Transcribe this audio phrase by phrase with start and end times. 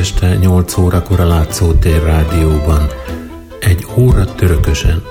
[0.00, 2.86] este 8 órakor a Látszótér Rádióban.
[3.58, 5.02] Egy óra törökösen.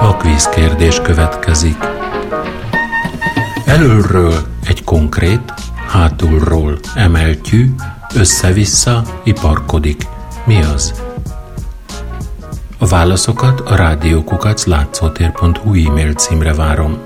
[0.00, 1.76] A kvíz kérdés következik.
[3.64, 4.34] Elölről
[4.66, 5.52] egy konkrét,
[5.88, 7.74] hátulról emeltyű,
[8.14, 10.06] össze-vissza iparkodik.
[10.44, 11.02] Mi az?
[12.78, 16.98] A válaszokat a rádiókukac látszótér.hu e-mail címre várom.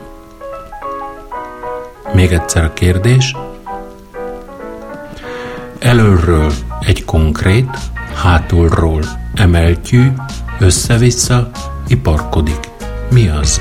[2.15, 3.37] Még egyszer a kérdés.
[5.79, 7.79] Elölről egy konkrét,
[8.23, 9.03] hátulról
[9.35, 10.13] emeltyű,
[10.59, 11.51] össze-vissza
[11.87, 12.71] iparkodik.
[13.11, 13.61] Mi az?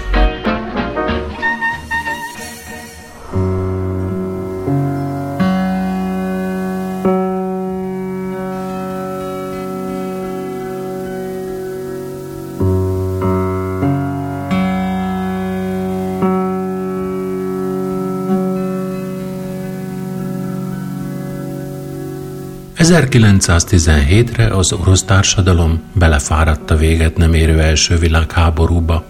[22.88, 29.06] ...1917-re az orosz társadalom belefáradt a véget nem érő első világháborúba.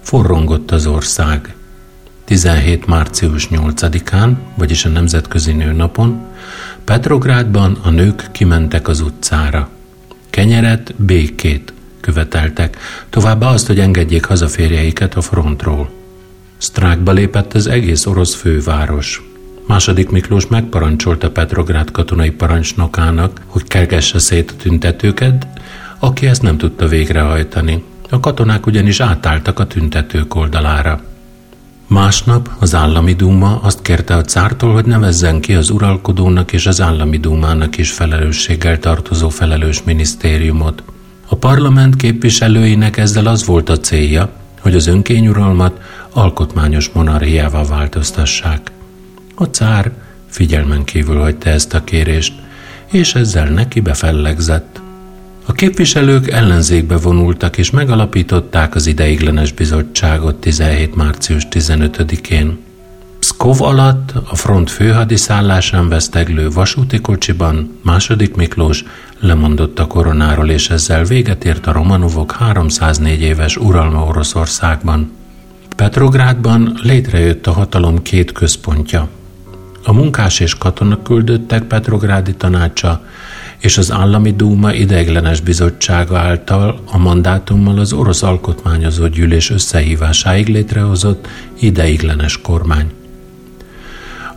[0.00, 1.54] Forrongott az ország.
[2.24, 2.86] 17.
[2.86, 6.20] március 8-án, vagyis a Nemzetközi Nőnapon,
[6.84, 9.68] Petrográdban a nők kimentek az utcára.
[10.30, 12.76] Kenyeret, békét követeltek,
[13.10, 15.90] továbbá azt, hogy engedjék haza férjeiket a frontról.
[16.56, 19.31] Sztrákba lépett az egész orosz főváros.
[19.66, 25.46] Második Miklós megparancsolta Petrográd katonai parancsnokának, hogy kergesse szét a tüntetőket,
[25.98, 27.84] aki ezt nem tudta végrehajtani.
[28.10, 31.00] A katonák ugyanis átálltak a tüntetők oldalára.
[31.86, 36.80] Másnap az állami dúma azt kérte a cártól, hogy nevezzen ki az uralkodónak és az
[36.80, 40.82] állami dúmának is felelősséggel tartozó felelős minisztériumot.
[41.28, 45.80] A parlament képviselőinek ezzel az volt a célja, hogy az önkényuralmat
[46.12, 48.71] alkotmányos monarchiává változtassák.
[49.42, 49.92] A cár
[50.28, 52.32] figyelmen kívül hagyta ezt a kérést,
[52.90, 54.80] és ezzel neki befellegzett.
[55.46, 60.94] A képviselők ellenzékbe vonultak és megalapították az ideiglenes bizottságot 17.
[60.94, 62.58] március 15-én.
[63.18, 68.84] Pszkov alatt a front főhadiszállásán veszteglő vasúti kocsiban második Miklós
[69.20, 75.10] lemondott a koronáról, és ezzel véget ért a Romanovok 304 éves uralma Oroszországban.
[75.76, 79.08] Petrográdban létrejött a hatalom két központja.
[79.84, 83.04] A munkás és katona küldöttek Petrográdi tanácsa
[83.58, 91.28] és az állami dúma ideiglenes bizottsága által a mandátummal az orosz alkotmányozó gyűlés összehívásáig létrehozott
[91.58, 92.90] ideiglenes kormány.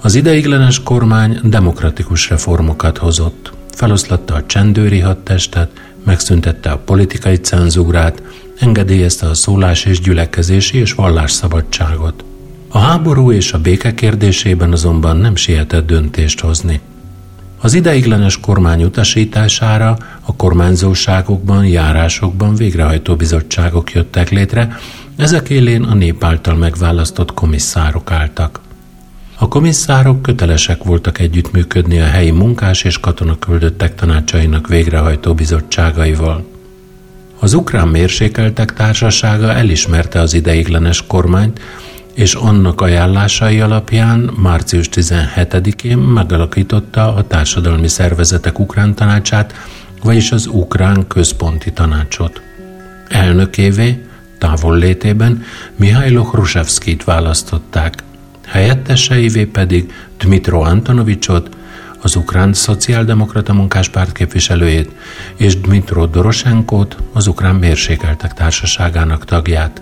[0.02, 5.70] Az ideiglenes kormány demokratikus reformokat hozott, feloszlatta a csendőri hadtestet,
[6.04, 8.22] megszüntette a politikai cenzúrát,
[8.60, 12.24] engedélyezte a szólás és gyülekezési és vallásszabadságot.
[12.76, 16.80] A háború és a béke kérdésében azonban nem sietett döntést hozni.
[17.60, 24.78] Az ideiglenes kormány utasítására a kormányzóságokban, járásokban végrehajtó bizottságok jöttek létre,
[25.16, 28.60] ezek élén a nép által megválasztott komisszárok álltak.
[29.38, 36.46] A komisszárok kötelesek voltak együttműködni a helyi munkás és katonaküldöttek tanácsainak végrehajtó bizottságaival.
[37.40, 41.60] Az ukrán mérsékeltek társasága elismerte az ideiglenes kormányt,
[42.16, 49.54] és annak ajánlásai alapján március 17-én megalakította a Társadalmi Szervezetek Ukrán Tanácsát,
[50.04, 52.42] vagyis az Ukrán Központi Tanácsot.
[53.08, 54.06] Elnökévé
[54.38, 55.44] távol létében
[55.76, 57.94] Mihailo Hrusevskit választották,
[58.46, 61.50] helyetteseivé pedig Dmitro Antonovicsot,
[62.02, 64.92] az Ukrán Szociáldemokrata Munkáspárt képviselőjét,
[65.36, 69.82] és Dmitro Doroshenkót, az Ukrán Mérsékeltek Társaságának tagját.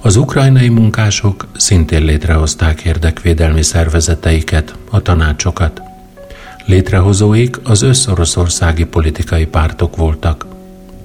[0.00, 5.82] Az ukrajnai munkások szintén létrehozták érdekvédelmi szervezeteiket, a tanácsokat.
[6.66, 10.46] Létrehozóik az összoroszországi politikai pártok voltak.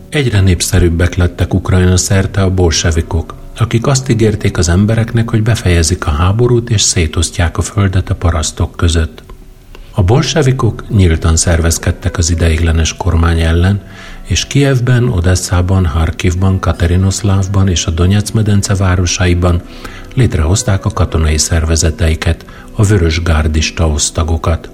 [0.09, 6.11] Egyre népszerűbbek lettek Ukrajna szerte a bolsevikok, akik azt ígérték az embereknek, hogy befejezik a
[6.11, 9.23] háborút és szétosztják a földet a parasztok között.
[9.91, 13.81] A bolsevikok nyíltan szervezkedtek az ideiglenes kormány ellen,
[14.23, 19.61] és Kievben, Odesszában, Harkivban, Katerinoszlávban és a Donetsz medence városaiban
[20.13, 24.69] létrehozták a katonai szervezeteiket, a vörös gárdista osztagokat.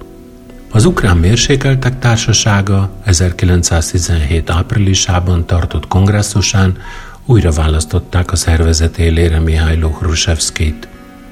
[0.72, 6.78] Az ukrán mérsékeltek társasága 1917 áprilisában tartott kongresszusán
[7.26, 10.88] újra választották a szervezet élére Mihailo Hrusevskit.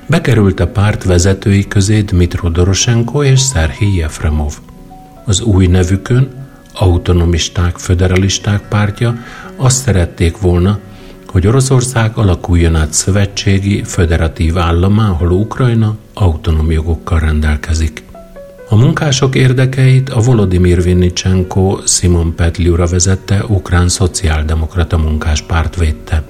[0.06, 4.54] Bekerült a párt vezetői közé Dmitro Doroshenko és Szerhij Jefremov.
[5.25, 6.46] az új nevükön,
[6.79, 9.18] autonomisták, föderalisták pártja
[9.56, 10.79] azt szerették volna,
[11.27, 18.03] hogy Oroszország alakuljon át szövetségi, föderatív államá, ahol Ukrajna autonóm jogokkal rendelkezik.
[18.69, 26.23] A munkások érdekeit a Volodymyr Vinnicsenko Simon Petliura vezette ukrán szociáldemokrata munkáspárt védte.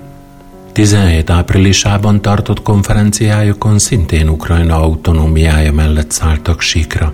[0.72, 7.14] 17 áprilisában tartott konferenciájukon szintén Ukrajna autonómiája mellett szálltak síkra.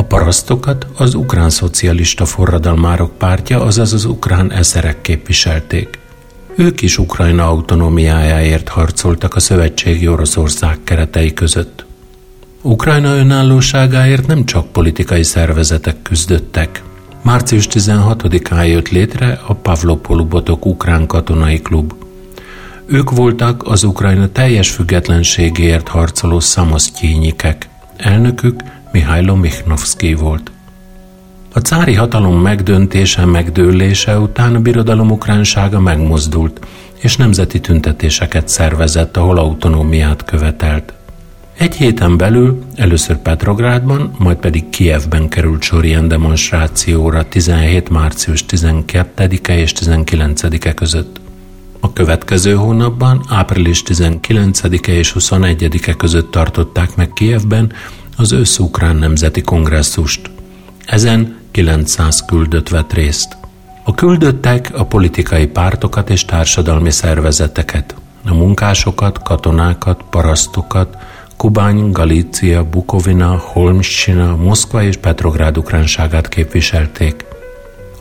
[0.00, 5.98] A parasztokat az ukrán szocialista forradalmárok pártja, azaz az ukrán eszerek képviselték.
[6.56, 11.84] Ők is Ukrajna autonómiájáért harcoltak a szövetségi Oroszország keretei között.
[12.62, 16.82] Ukrajna önállóságáért nem csak politikai szervezetek küzdöttek.
[17.22, 21.92] Március 16-án jött létre a Pavlopolubotok Ukrán Katonai Klub.
[22.86, 27.68] Ők voltak az Ukrajna teljes függetlenségéért harcoló szamasztyínyikek.
[27.96, 30.50] Elnökük Mihailo Michnovszki volt.
[31.52, 36.66] A cári hatalom megdöntése, megdőlése után a birodalom ukránsága megmozdult,
[36.98, 40.92] és nemzeti tüntetéseket szervezett, ahol autonómiát követelt.
[41.56, 47.88] Egy héten belül először Petrográdban, majd pedig Kievben került sor ilyen demonstrációra 17.
[47.88, 51.20] március 12-e és 19-e között.
[51.80, 57.72] A következő hónapban, április 19-e és 21-e között tartották meg Kievben
[58.20, 60.30] az Összukrán Nemzeti Kongresszust.
[60.86, 63.36] Ezen 900 küldött vett részt.
[63.84, 67.94] A küldöttek a politikai pártokat és társadalmi szervezeteket,
[68.24, 70.96] a munkásokat, katonákat, parasztokat,
[71.36, 77.24] Kubány, Galícia, Bukovina, Holmsina, Moszkva és Petrográd ukránságát képviselték.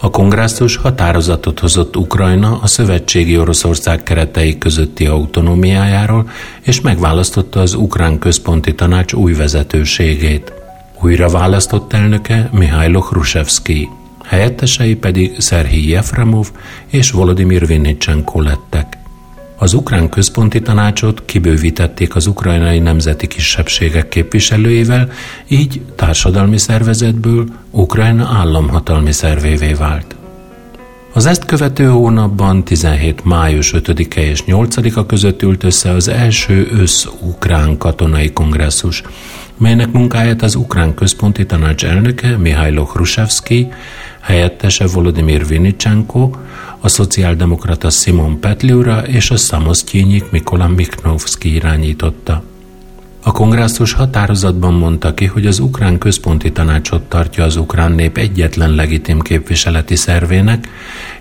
[0.02, 6.30] A kongresszus határozatot hozott Ukrajna a szövetségi Oroszország keretei közötti autonómiájáról,
[6.62, 10.54] és megválasztotta az Ukrán Központi Tanács új vezetőségét.
[11.02, 13.90] Újra választott elnöke Mihailo Khrushchevsky,
[14.24, 16.48] helyettesei pedig Szerhij Jefremov
[16.88, 18.99] és Volodymyr Vinnicsenko lettek.
[19.62, 25.12] Az ukrán központi tanácsot kibővítették az ukrajnai nemzeti kisebbségek képviselőivel,
[25.48, 30.16] így társadalmi szervezetből Ukrajna államhatalmi szervévé vált.
[31.14, 33.24] Az ezt követő hónapban 17.
[33.24, 39.04] május 5-e és 8-a között ült össze az első össz-ukrán katonai kongresszus,
[39.58, 43.68] melynek munkáját az ukrán központi tanács elnöke Mihailo Khrushchevsky,
[44.20, 46.30] helyettese Volodymyr Vinicsenko,
[46.82, 52.44] a szociáldemokrata Simon Petliura és a szamosztyényik Mikola Miknovski irányította.
[53.24, 58.76] A kongresszus határozatban mondta ki, hogy az ukrán központi tanácsot tartja az ukrán nép egyetlen
[58.76, 60.68] legitim képviseleti szervének,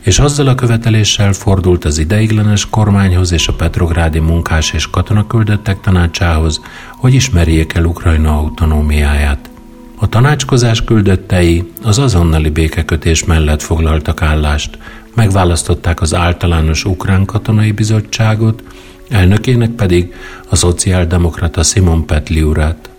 [0.00, 6.60] és azzal a követeléssel fordult az ideiglenes kormányhoz és a petrográdi munkás és katonaküldöttek tanácsához,
[6.96, 9.50] hogy ismerjék el Ukrajna autonómiáját.
[9.96, 14.78] A tanácskozás küldöttei az azonnali békekötés mellett foglaltak állást,
[15.18, 18.62] megválasztották az általános ukrán katonai bizottságot,
[19.08, 20.14] elnökének pedig
[20.48, 22.90] a szociáldemokrata Simon Petliurát.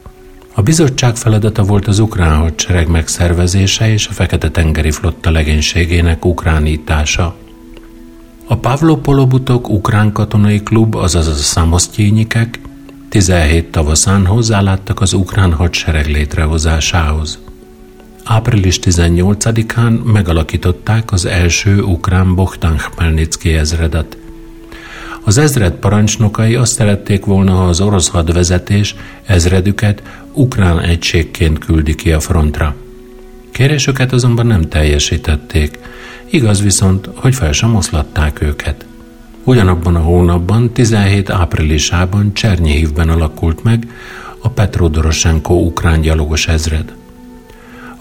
[0.54, 7.36] A bizottság feladata volt az ukrán hadsereg megszervezése és a Fekete-tengeri flotta legénységének ukránítása.
[8.48, 12.60] A Pavlopolobutok ukrán katonai klub, azaz a szamosztyényikek
[13.10, 17.40] 17 tavaszán hozzáláttak az ukrán hadsereg létrehozásához.
[18.32, 24.18] Április 18-án megalakították az első ukrán Bohdan Khmelnytsky ezredet.
[25.24, 28.96] Az ezred parancsnokai azt szerették volna, ha az orosz hadvezetés
[29.26, 32.76] ezredüket ukrán egységként küldi ki a frontra.
[33.52, 35.80] Kérésüket azonban nem teljesítették,
[36.30, 38.86] igaz viszont, hogy fel sem oszlatták őket.
[39.44, 43.88] Ugyanabban a hónapban, 17 áprilisában Csernyihívben alakult meg
[44.40, 46.98] a Petro Doroshenko ukrán gyalogos ezred.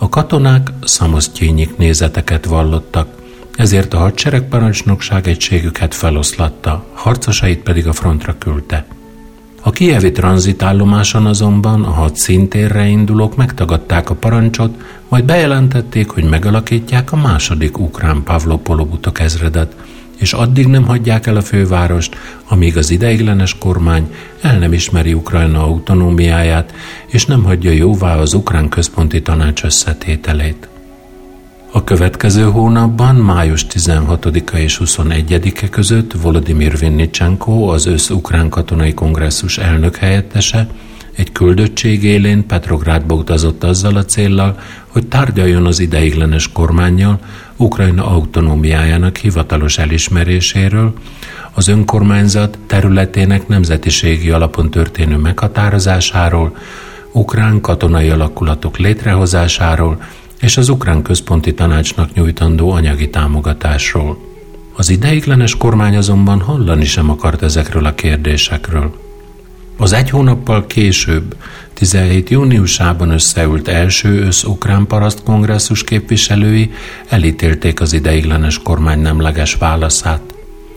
[0.01, 3.09] A katonák szamosztyényik nézeteket vallottak,
[3.57, 8.87] ezért a hadseregparancsnokság egységüket feloszlatta, harcosait pedig a frontra küldte.
[9.63, 17.17] A kievi tranzitállomáson azonban a hadszintérre indulók megtagadták a parancsot, majd bejelentették, hogy megalakítják a
[17.17, 19.77] második ukrán Pavlopolobutok ezredet,
[20.19, 22.17] és addig nem hagyják el a fővárost,
[22.49, 26.75] amíg az ideiglenes kormány el nem ismeri Ukrajna autonómiáját,
[27.07, 30.69] és nem hagyja jóvá az ukrán központi tanács összetételét.
[31.73, 39.97] A következő hónapban, május 16-a és 21-e között Volodymyr Vinnicsenko, az ősz-ukrán katonai kongresszus elnök
[39.97, 40.69] helyettese,
[41.19, 47.19] egy küldöttség élén Petrográdba utazott azzal a céllal, hogy tárgyaljon az ideiglenes kormányjal
[47.57, 50.93] Ukrajna autonómiájának hivatalos elismeréséről,
[51.53, 56.57] az önkormányzat területének nemzetiségi alapon történő meghatározásáról,
[57.13, 60.03] ukrán katonai alakulatok létrehozásáról
[60.41, 64.19] és az Ukrán Központi Tanácsnak nyújtandó anyagi támogatásról.
[64.77, 69.08] Az ideiglenes kormány azonban hallani sem akart ezekről a kérdésekről.
[69.81, 71.37] Az egy hónappal később,
[71.75, 72.31] 17.
[72.31, 76.71] júniusában összeült első össz-ukrán paraszt kongresszus képviselői
[77.09, 80.21] elítélték az ideiglenes kormány nemleges válaszát.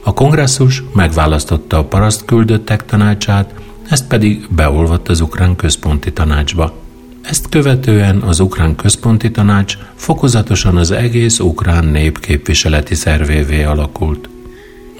[0.04, 3.54] A kongresszus megválasztotta a paraszt küldöttek tanácsát,
[3.90, 6.74] ezt pedig beolvadt az ukrán központi tanácsba.
[7.22, 14.30] Ezt követően az Ukrán Központi Tanács fokozatosan az egész ukrán nép képviseleti szervévé alakult.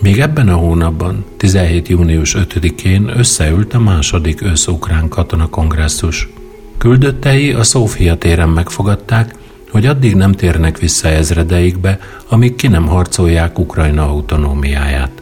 [0.02, 1.88] Még ebben a hónapban, 17.
[1.88, 6.30] június 5-én összeült a második össz-ukrán katona kongresszus.
[6.78, 9.36] Küldöttei a Szófia téren megfogadták,
[9.72, 15.22] hogy addig nem térnek vissza ezredeikbe, amíg ki nem harcolják Ukrajna autonómiáját.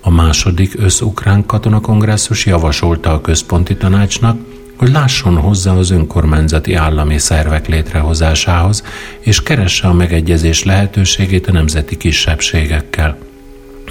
[0.00, 4.38] A második össz-ukrán katonakongresszus javasolta a központi tanácsnak,
[4.76, 8.82] hogy lásson hozzá az önkormányzati állami szervek létrehozásához,
[9.20, 13.30] és keresse a megegyezés lehetőségét a nemzeti kisebbségekkel.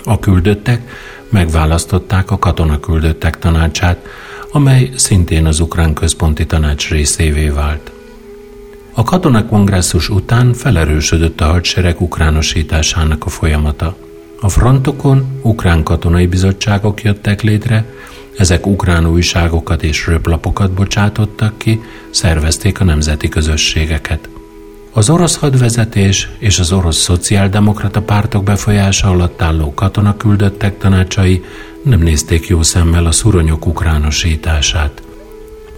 [0.04, 0.82] A küldöttek
[1.30, 4.06] megválasztották a katonaküldöttek tanácsát,
[4.52, 7.92] amely szintén az ukrán központi tanács részévé vált.
[8.94, 13.96] A katonakongresszus után felerősödött a hadsereg ukránosításának a folyamata.
[14.40, 17.86] A frontokon ukrán katonai bizottságok jöttek létre,
[18.38, 24.30] ezek ukrán újságokat és röplapokat bocsátottak ki, szervezték a nemzeti közösségeket.
[24.94, 31.44] Az orosz hadvezetés és az orosz szociáldemokrata pártok befolyása alatt álló katonaküldöttek tanácsai
[31.84, 35.02] nem nézték jó szemmel a szuronyok ukránosítását.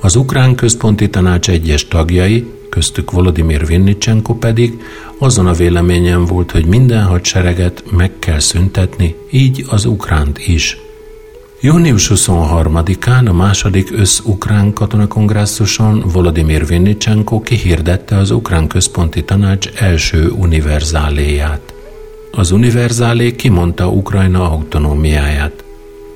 [0.02, 4.82] Az ukrán központi tanács egyes tagjai, köztük Volodymyr Vinnicsenko pedig
[5.18, 10.78] azon a véleményen volt, hogy minden hadsereget meg kell szüntetni, így az ukránt is–
[11.66, 21.74] Június 23-án a második össz-ukrán katonakongresszuson Volodymyr Vinnicsenko kihirdette az Ukrán Központi Tanács első univerzáléját.
[22.32, 25.64] Az univerzálé kimondta Ukrajna autonómiáját.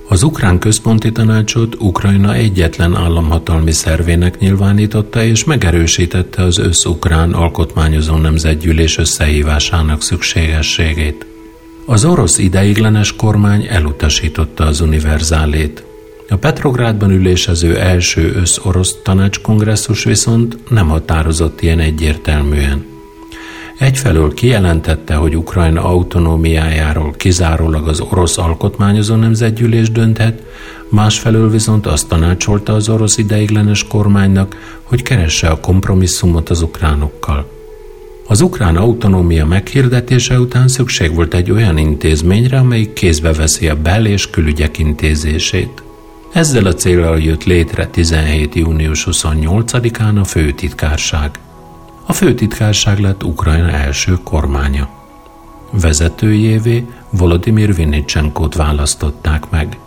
[0.08, 8.98] Az Ukrán Központi Tanácsot Ukrajna egyetlen államhatalmi szervének nyilvánította és megerősítette az össz-ukrán alkotmányozó nemzetgyűlés
[8.98, 11.37] összehívásának szükségességét.
[11.90, 15.84] Az orosz ideiglenes kormány elutasította az univerzálét.
[16.30, 22.86] A Petrográdban ülésező első össz-orosz tanácskongresszus viszont nem határozott ilyen egyértelműen.
[23.78, 30.44] Egyfelől kijelentette, hogy Ukrajna autonómiájáról kizárólag az orosz alkotmányozó nemzetgyűlés dönthet,
[30.90, 37.57] másfelől viszont azt tanácsolta az orosz ideiglenes kormánynak, hogy keresse a kompromisszumot az ukránokkal.
[38.30, 44.06] Az ukrán autonómia meghirdetése után szükség volt egy olyan intézményre, amelyik kézbe veszi a bel-
[44.06, 45.84] és külügyek intézését.
[46.34, 48.56] Ezzel a célral jött létre 17.
[48.56, 51.40] június 28-án a főtitkárság.
[52.06, 54.90] A főtitkárság lett Ukrajna első kormánya.
[55.72, 59.78] Vezetőjévé Volodymyr Vinnicsenkót választották meg.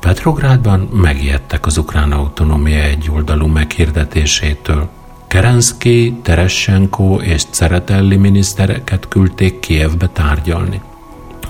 [0.00, 4.88] Petrográdban megijedtek az ukrán autonómia egyoldalú meghirdetésétől–
[5.30, 10.80] Kerenszki, Teressenko és Ceretelli minisztereket küldték Kievbe tárgyalni.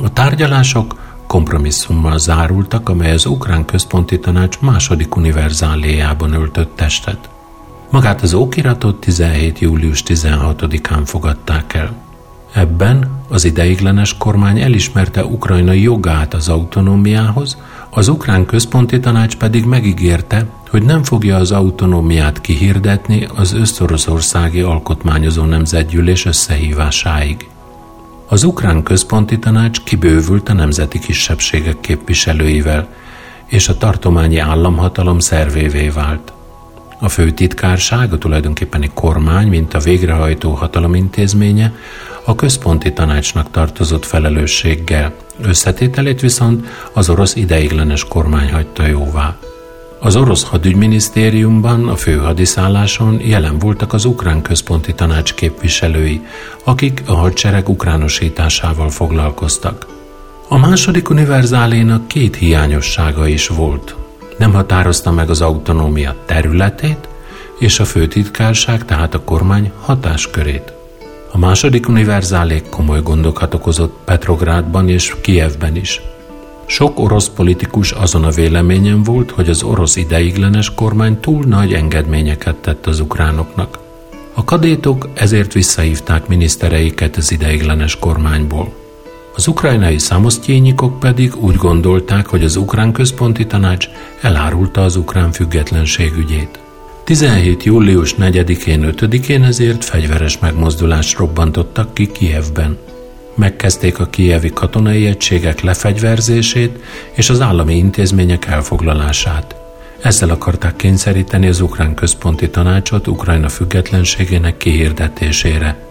[0.03, 7.29] A tárgyalások kompromisszummal zárultak, amely az Ukrán Központi Tanács második univerzáléjában öltött testet.
[7.91, 9.59] Magát az okiratot 17.
[9.59, 12.10] július 16-án fogadták el.
[12.53, 17.59] Ebben az ideiglenes kormány elismerte Ukrajna jogát az autonómiához,
[17.91, 25.45] az Ukrán Központi Tanács pedig megígérte, hogy nem fogja az autonómiát kihirdetni az összoroszországi alkotmányozó
[25.45, 27.49] nemzetgyűlés összehívásáig.
[28.29, 32.89] Az Ukrán Központi Tanács kibővült a nemzeti kisebbségek képviselőivel,
[33.47, 36.33] és a tartományi államhatalom szervévé vált.
[37.03, 41.73] A főtitkárság, a tulajdonképpeni kormány, mint a végrehajtó hatalom intézménye,
[42.25, 49.37] a központi tanácsnak tartozott felelősséggel, összetételét viszont az orosz ideiglenes kormány hagyta jóvá.
[49.99, 56.21] Az orosz hadügyminisztériumban a főhadiszálláson jelen voltak az ukrán központi tanács képviselői,
[56.65, 59.87] akik a hadsereg ukránosításával foglalkoztak.
[60.49, 63.95] A második univerzálénak két hiányossága is volt.
[64.41, 67.09] Nem határozta meg az autonómia területét,
[67.59, 70.73] és a főtitkárság, tehát a kormány hatáskörét.
[71.33, 76.01] A második univerzálék komoly gondokat okozott Petrográdban és Kievben is.
[76.67, 82.57] Sok orosz politikus azon a véleményen volt, hogy az orosz ideiglenes kormány túl nagy engedményeket
[82.57, 83.79] tett az ukránoknak.
[84.35, 88.80] A kadétok ezért visszahívták minisztereiket az ideiglenes kormányból.
[89.35, 93.89] Az ukrajnai szamosztjényikok pedig úgy gondolták, hogy az ukrán központi tanács
[94.21, 96.59] elárulta az ukrán függetlenség ügyét.
[97.05, 97.65] 17.
[97.65, 102.79] július 4-én, 5-én ezért fegyveres megmozdulást robbantottak ki Kijevben.
[103.35, 106.79] Megkezdték a kijevi katonai egységek lefegyverzését
[107.13, 109.55] és az állami intézmények elfoglalását.
[110.03, 115.90] Ezzel akarták kényszeríteni az ukrán központi tanácsot Ukrajna függetlenségének kihirdetésére.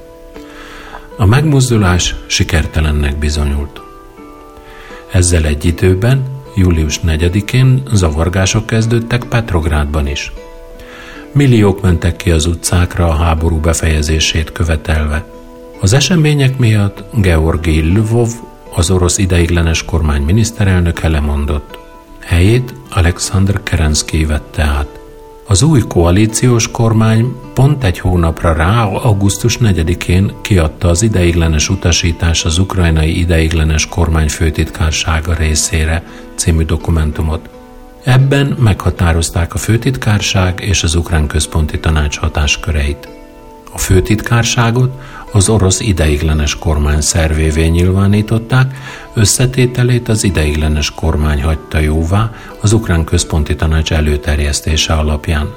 [1.19, 3.81] A megmozdulás sikertelennek bizonyult.
[5.11, 6.23] Ezzel egy időben,
[6.55, 10.31] július 4-én zavargások kezdődtek Petrográdban is.
[11.31, 15.25] Milliók mentek ki az utcákra a háború befejezését követelve.
[15.79, 18.29] Az események miatt Georgi Lvov,
[18.75, 21.77] az orosz ideiglenes kormány miniszterelnöke lemondott.
[22.19, 24.98] Helyét Alexander Kerenszky vette át.
[25.49, 32.57] Az új koalíciós kormány pont egy hónapra rá, augusztus 4-én kiadta az ideiglenes utasítás az
[32.57, 36.03] ukrajnai ideiglenes kormány főtitkársága részére
[36.35, 37.49] című dokumentumot.
[38.03, 43.07] Ebben meghatározták a főtitkárság és az ukrán központi tanács hatásköreit.
[43.71, 48.73] A főtitkárságot az orosz ideiglenes kormány szervévé nyilvánították,
[49.13, 52.31] összetételét az ideiglenes kormány hagyta jóvá
[52.61, 55.53] az ukrán központi tanács előterjesztése alapján.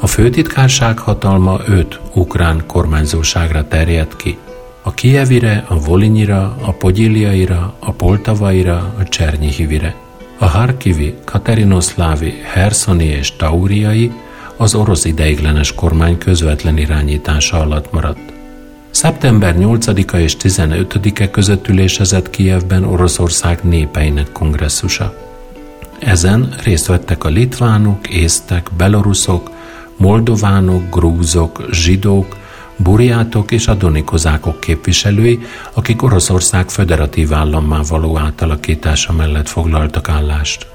[0.00, 4.38] A főtitkárság hatalma öt ukrán kormányzóságra terjedt ki.
[4.82, 9.94] A Kievire, a Volinyira, a Pogyiliaira, a Poltavaira, a Csernyihivire.
[10.38, 14.12] A Harkivi, Katerinoszlávi, Herszoni és Tauriai
[14.56, 18.31] az orosz ideiglenes kormány közvetlen irányítása alatt maradt.
[18.92, 25.14] Szeptember 8-a és 15-e között ülésezett Kijevben Oroszország népeinek kongresszusa.
[25.98, 29.50] Ezen részt vettek a litvánok, észtek, beloruszok,
[29.96, 32.36] moldovánok, grúzok, zsidók,
[32.76, 35.40] burjátok és a donikozákok képviselői,
[35.72, 40.66] akik Oroszország föderatív állammá való átalakítása mellett foglaltak állást.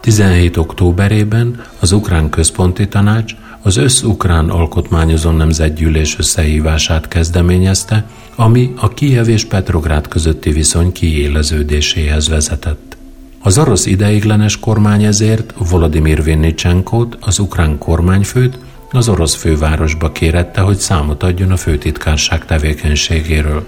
[0.00, 0.56] 17.
[0.56, 3.34] októberében az Ukrán Központi Tanács
[3.66, 12.96] az összukrán alkotmányozó nemzetgyűlés összehívását kezdeményezte, ami a Kijev és Petrográd közötti viszony kiéleződéséhez vezetett.
[13.40, 18.58] Az orosz ideiglenes kormány ezért Volodymyr Vinnicsenkót, az ukrán kormányfőt,
[18.90, 23.64] az orosz fővárosba kérette, hogy számot adjon a főtitkárság tevékenységéről.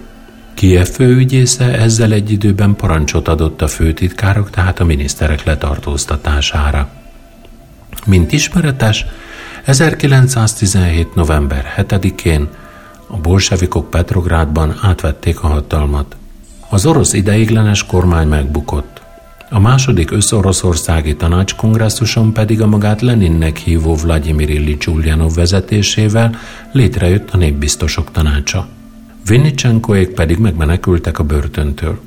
[0.53, 6.89] Kiev főügyésze ezzel egy időben parancsot adott a főtitkárok, tehát a miniszterek letartóztatására.
[8.05, 9.05] Mint ismeretes,
[9.65, 11.15] 1917.
[11.15, 12.47] november 7-én
[13.07, 16.15] a bolsevikok Petrográdban átvették a hatalmat.
[16.69, 19.01] Az orosz ideiglenes kormány megbukott.
[19.49, 26.35] A második összoroszországi tanácskongresszuson pedig a magát Leninnek hívó Vladimir Illich Ulyanov vezetésével
[26.71, 28.67] létrejött a népbiztosok tanácsa.
[29.25, 31.99] Vinnicsenkoék pedig megmenekültek a börtöntől.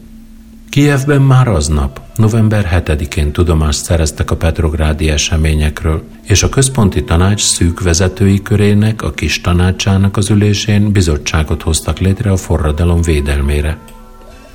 [0.73, 7.83] Kijevben már aznap, november 7-én tudomást szereztek a petrográdi eseményekről, és a központi tanács szűk
[7.83, 13.79] vezetői körének, a kis tanácsának az ülésén bizottságot hoztak létre a forradalom védelmére.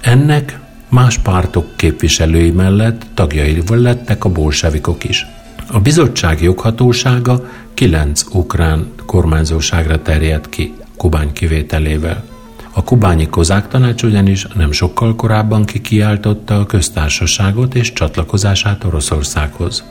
[0.02, 5.26] Ennek más pártok képviselői mellett tagjai lettek a bolsevikok is.
[5.72, 12.37] A bizottság joghatósága kilenc ukrán kormányzóságra terjedt ki, Kubány kivételével.
[12.78, 19.84] A kubányi kozák tanács ugyanis nem sokkal korábban kikiáltotta a köztársaságot és csatlakozását Oroszországhoz.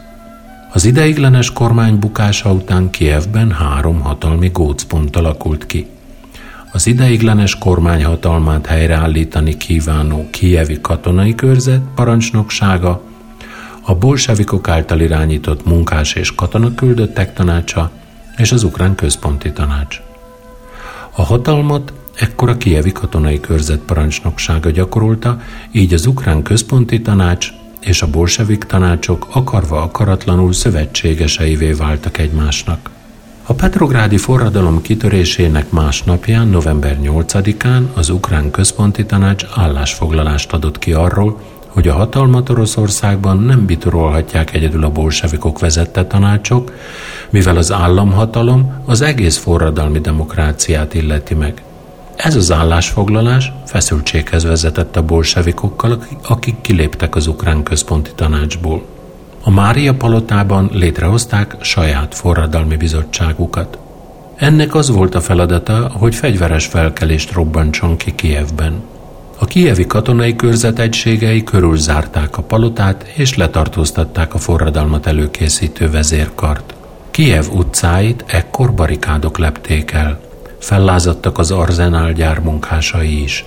[0.72, 5.86] Az ideiglenes kormány bukása után Kievben három hatalmi gócpont alakult ki.
[6.72, 13.02] Az ideiglenes kormány hatalmát helyreállítani kívánó Kievi katonai körzet parancsnoksága,
[13.80, 17.90] a bolsevikok által irányított munkás és katonaküldöttek tanácsa
[18.36, 20.00] és az ukrán központi tanács.
[21.10, 25.40] A hatalmat ekkor a kievi katonai körzet parancsnoksága gyakorolta,
[25.72, 27.48] így az ukrán központi tanács
[27.80, 32.90] és a bolsevik tanácsok akarva akaratlanul szövetségeseivé váltak egymásnak.
[33.48, 41.40] A Petrográdi forradalom kitörésének másnapján, november 8-án az ukrán központi tanács állásfoglalást adott ki arról,
[41.66, 46.72] hogy a hatalmat Oroszországban nem bitorolhatják egyedül a bolsevikok vezette tanácsok,
[47.30, 51.65] mivel az államhatalom az egész forradalmi demokráciát illeti meg.
[52.16, 58.84] Ez az állásfoglalás feszültséghez vezetett a bolsevikokkal, akik kiléptek az ukrán központi tanácsból.
[59.42, 63.78] A Mária palotában létrehozták saját forradalmi bizottságukat.
[64.36, 68.82] Ennek az volt a feladata, hogy fegyveres felkelést robbantson ki Kievben.
[69.38, 76.74] A kievi katonai körzet egységei körülzárták a palotát és letartóztatták a forradalmat előkészítő vezérkart.
[77.10, 80.25] Kiev utcáit ekkor barikádok lepték el
[80.58, 83.44] fellázadtak az Arzenál gyár munkásai is.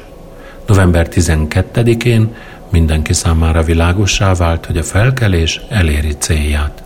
[0.67, 2.35] November 12-én
[2.69, 6.83] mindenki számára világossá vált, hogy a felkelés eléri célját.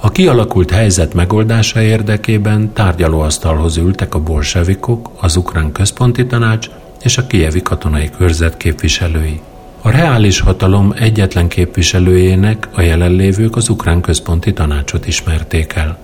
[0.00, 6.68] A kialakult helyzet megoldása érdekében tárgyalóasztalhoz ültek a bolsevikok, az ukrán központi tanács
[7.02, 9.40] és a kievi katonai körzet képviselői.
[9.82, 15.98] A reális hatalom egyetlen képviselőjének a jelenlévők az ukrán központi tanácsot ismerték el.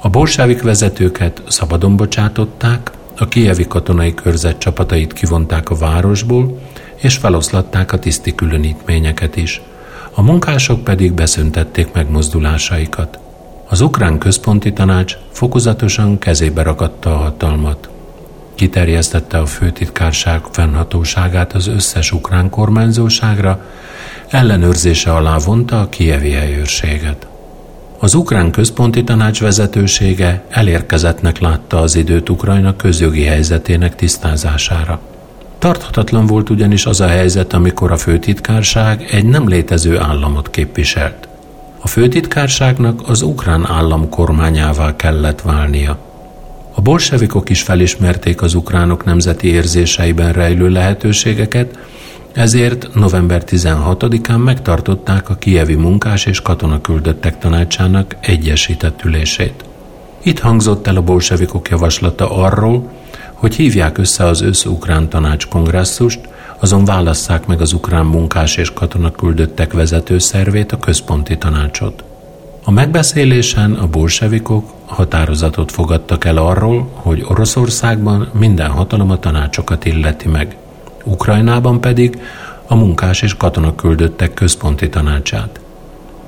[0.00, 6.58] A bolsávik vezetőket szabadon bocsátották, a kievi katonai körzet csapatait kivonták a városból,
[6.96, 9.60] és feloszlatták a tiszti különítményeket is.
[10.14, 13.18] A munkások pedig beszüntették megmozdulásaikat.
[13.68, 17.88] Az ukrán központi tanács fokozatosan kezébe ragadta a hatalmat.
[18.54, 23.64] Kiterjesztette a főtitkárság fennhatóságát az összes ukrán kormányzóságra,
[24.28, 27.29] ellenőrzése alá vonta a kievi helyőrséget.
[28.02, 35.00] Az ukrán központi tanács vezetősége elérkezettnek látta az időt Ukrajna közjogi helyzetének tisztázására.
[35.58, 41.28] Tarthatatlan volt ugyanis az a helyzet, amikor a főtitkárság egy nem létező államot képviselt.
[41.78, 45.98] A főtitkárságnak az ukrán állam kormányává kellett válnia.
[46.74, 51.78] A bolsevikok is felismerték az ukránok nemzeti érzéseiben rejlő lehetőségeket,
[52.32, 59.64] ezért november 16-án megtartották a kievi munkás és katonaküldöttek tanácsának egyesített ülését.
[60.22, 62.90] Itt hangzott el a bolsevikok javaslata arról,
[63.32, 66.20] hogy hívják össze az össz-ukrán tanács kongresszust,
[66.58, 72.04] azon válasszák meg az ukrán munkás és katonaküldöttek vezető szervét, a központi tanácsot.
[72.64, 80.28] A megbeszélésen a bolsevikok határozatot fogadtak el arról, hogy Oroszországban minden hatalom a tanácsokat illeti
[80.28, 80.56] meg,
[81.10, 82.20] Ukrajnában pedig
[82.66, 85.60] a munkás és katonaküldöttek központi tanácsát.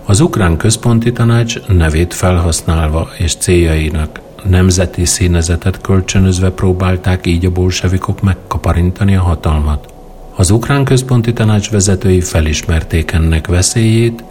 [0.05, 8.21] Az ukrán központi tanács nevét felhasználva és céljainak nemzeti színezetet kölcsönözve próbálták így a bolsevikok
[8.21, 9.93] megkaparintani a hatalmat.
[10.37, 14.25] Az ukrán központi tanács vezetői felismerték ennek veszélyét,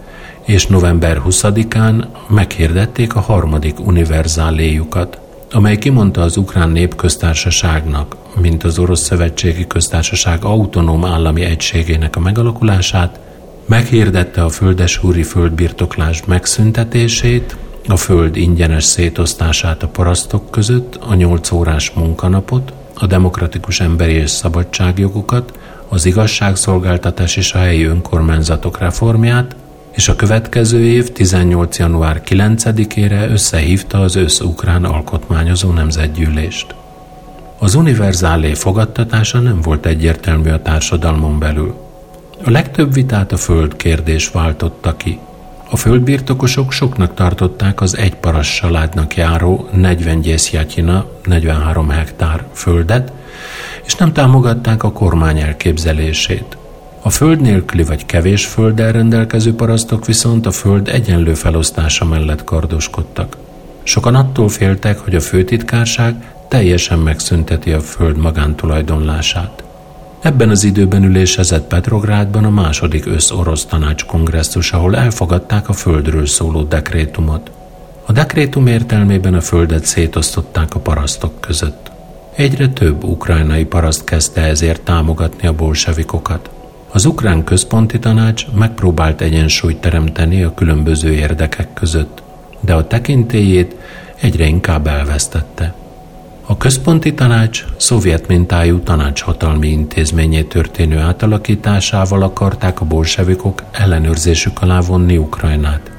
[0.44, 5.20] és november 20-án meghirdették a harmadik univerzáléjukat,
[5.52, 13.20] amely kimondta az ukrán népköztársaságnak, mint az orosz szövetségi köztársaság autonóm állami egységének a megalakulását,
[13.66, 17.56] meghirdette a földesúri földbirtoklás megszüntetését,
[17.88, 24.30] a föld ingyenes szétosztását a parasztok között, a nyolc órás munkanapot, a demokratikus emberi és
[24.30, 29.56] szabadságjogokat, az igazságszolgáltatás és a helyi önkormányzatok reformját,
[29.92, 31.78] és a következő év 18.
[31.78, 36.74] január 9-ére összehívta az ősz-ukrán alkotmányozó nemzetgyűlést.
[37.58, 41.74] Az univerzálé fogadtatása nem volt egyértelmű a társadalmon belül.
[42.44, 45.18] A legtöbb vitát a föld kérdés váltotta ki.
[45.70, 53.12] A földbirtokosok soknak tartották az egy paras családnak járó 40 gyészjátyina, 43 hektár földet,
[53.84, 56.56] és nem támogatták a kormány elképzelését.
[57.04, 63.36] A föld nélküli vagy kevés földdel rendelkező parasztok viszont a föld egyenlő felosztása mellett kardoskodtak.
[63.82, 69.64] Sokan attól féltek, hogy a főtitkárság teljesen megszünteti a föld magántulajdonlását.
[70.20, 76.62] Ebben az időben ülésezett Petrográdban a második össz-orosz tanács kongresszus, ahol elfogadták a földről szóló
[76.62, 77.50] dekrétumot.
[78.06, 81.90] A dekrétum értelmében a földet szétosztották a parasztok között.
[82.34, 86.50] Egyre több ukrajnai paraszt kezdte ezért támogatni a bolsevikokat.
[86.94, 92.22] Az ukrán központi tanács megpróbált egyensúlyt teremteni a különböző érdekek között,
[92.60, 93.76] de a tekintélyét
[94.20, 95.74] egyre inkább elvesztette.
[96.46, 105.16] A központi tanács szovjet mintájú tanácshatalmi intézményé történő átalakításával akarták a bolsevikok ellenőrzésük alá vonni
[105.16, 105.90] Ukrajnát.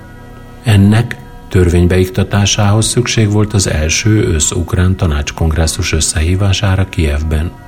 [0.63, 1.17] Ennek
[1.49, 7.62] törvénybeiktatásához szükség volt az első ősz-ukrán tanácskongresszus összehívására Kievben.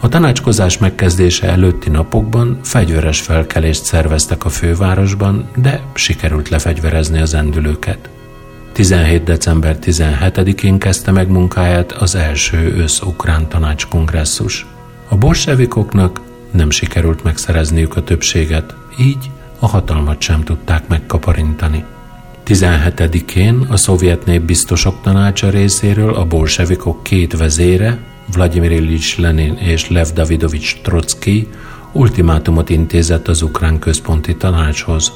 [0.00, 8.08] A tanácskozás megkezdése előtti napokban fegyveres felkelést szerveztek a fővárosban, de sikerült lefegyverezni az endülőket.
[8.72, 9.22] 17.
[9.22, 14.66] december 17-én kezdte meg munkáját az első ősz-ukrán tanácskongresszus.
[15.08, 21.84] A bolsevikoknak nem sikerült megszerezniük a többséget, így a hatalmat sem tudták megkaparintani.
[22.46, 27.98] 17-én a szovjet népbiztosok tanácsa részéről a bolsevikok két vezére,
[28.32, 31.48] Vladimir Ilyich Lenin és Lev Davidovich Trotsky
[31.92, 35.12] ultimátumot intézett az ukrán központi tanácshoz.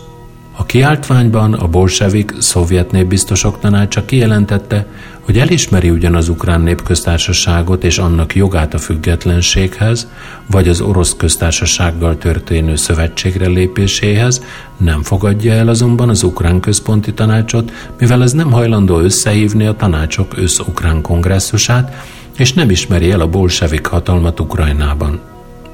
[0.57, 4.87] A kiáltványban a bolsevik szovjet népbiztosok tanácsa kijelentette,
[5.21, 10.09] hogy elismeri ugyan az ukrán népköztársaságot és annak jogát a függetlenséghez,
[10.47, 14.43] vagy az orosz köztársasággal történő szövetségre lépéséhez,
[14.77, 20.37] nem fogadja el azonban az ukrán központi tanácsot, mivel ez nem hajlandó összehívni a tanácsok
[20.37, 21.95] össz-ukrán kongresszusát,
[22.37, 25.21] és nem ismeri el a bolsevik hatalmat Ukrajnában.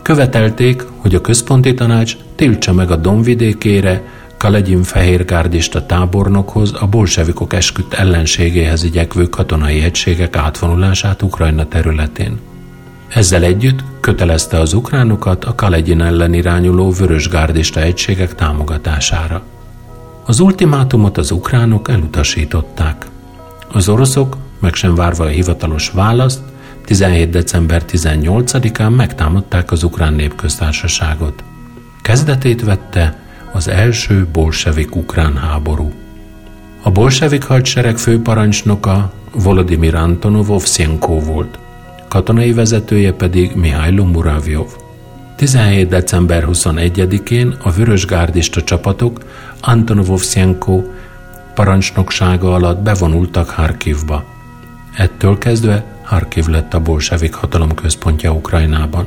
[0.02, 4.02] Követelték, hogy a központi tanács tiltsa meg a Donvidékére,
[4.38, 12.38] Kalegyin fehérgárdista tábornokhoz a bolsevikok esküdt ellenségéhez igyekvő katonai egységek átvonulását Ukrajna területén.
[13.08, 19.42] Ezzel együtt kötelezte az ukránokat a Kalegyin ellen irányuló vörösgárdista egységek támogatására.
[20.24, 23.06] Az ultimátumot az ukránok elutasították.
[23.72, 26.40] Az oroszok, meg sem várva a hivatalos választ,
[26.84, 27.30] 17.
[27.30, 31.44] december 18-án megtámadták az ukrán népköztársaságot.
[32.02, 35.92] Kezdetét vette az első bolsevik-ukrán háború.
[36.82, 41.58] A bolsevik hadsereg főparancsnoka Volodymyr Antonov Ovsyenko volt,
[42.08, 44.66] katonai vezetője pedig Mihailo Muravjov.
[45.36, 45.88] 17.
[45.88, 49.24] december 21-én a vörösgárdista csapatok
[49.60, 50.82] Antonov Ovsyenko
[51.54, 54.24] parancsnoksága alatt bevonultak Harkivba.
[54.96, 59.06] Ettől kezdve Harkiv lett a bolsevik hatalom központja Ukrajnában.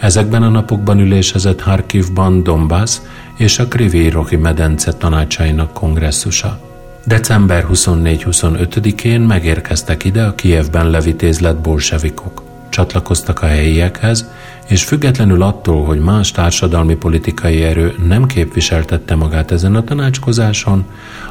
[0.00, 2.98] Ezekben a napokban ülésezett Harkivban Donbass
[3.36, 6.60] és a Krivérohi medence tanácsainak kongresszusa.
[7.06, 12.42] December 24-25-én megérkeztek ide a Kijevben levitézlett bolsevikok.
[12.68, 14.30] Csatlakoztak a helyiekhez,
[14.68, 20.84] és függetlenül attól, hogy más társadalmi politikai erő nem képviseltette magát ezen a tanácskozáson,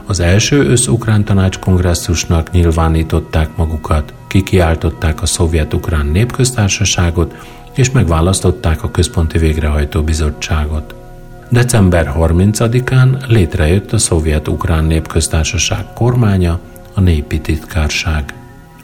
[0.06, 7.36] az első össz-ukrán tanácskongresszusnak nyilvánították magukat, kikiáltották a szovjet-ukrán népköztársaságot,
[7.74, 10.96] és megválasztották a Központi Végrehajtó Bizottságot.
[11.50, 16.60] December 30-án létrejött a Szovjet-Ukrán Népköztársaság kormánya,
[16.94, 18.34] a Népi Titkárság.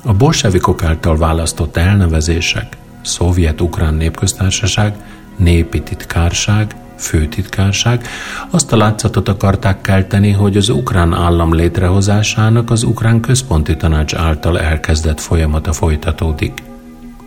[0.03, 4.95] A bolsevikok által választott elnevezések Szovjet-Ukrán Népköztársaság,
[5.37, 8.07] Népi Titkárság, főtitkárság
[8.49, 14.59] azt a látszatot akarták kelteni, hogy az ukrán állam létrehozásának az ukrán központi tanács által
[14.59, 16.63] elkezdett folyamata folytatódik.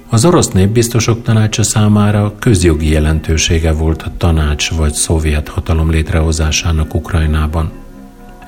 [0.08, 7.70] Az orosz népbiztosok tanácsa számára közjogi jelentősége volt a tanács vagy szovjet hatalom létrehozásának Ukrajnában.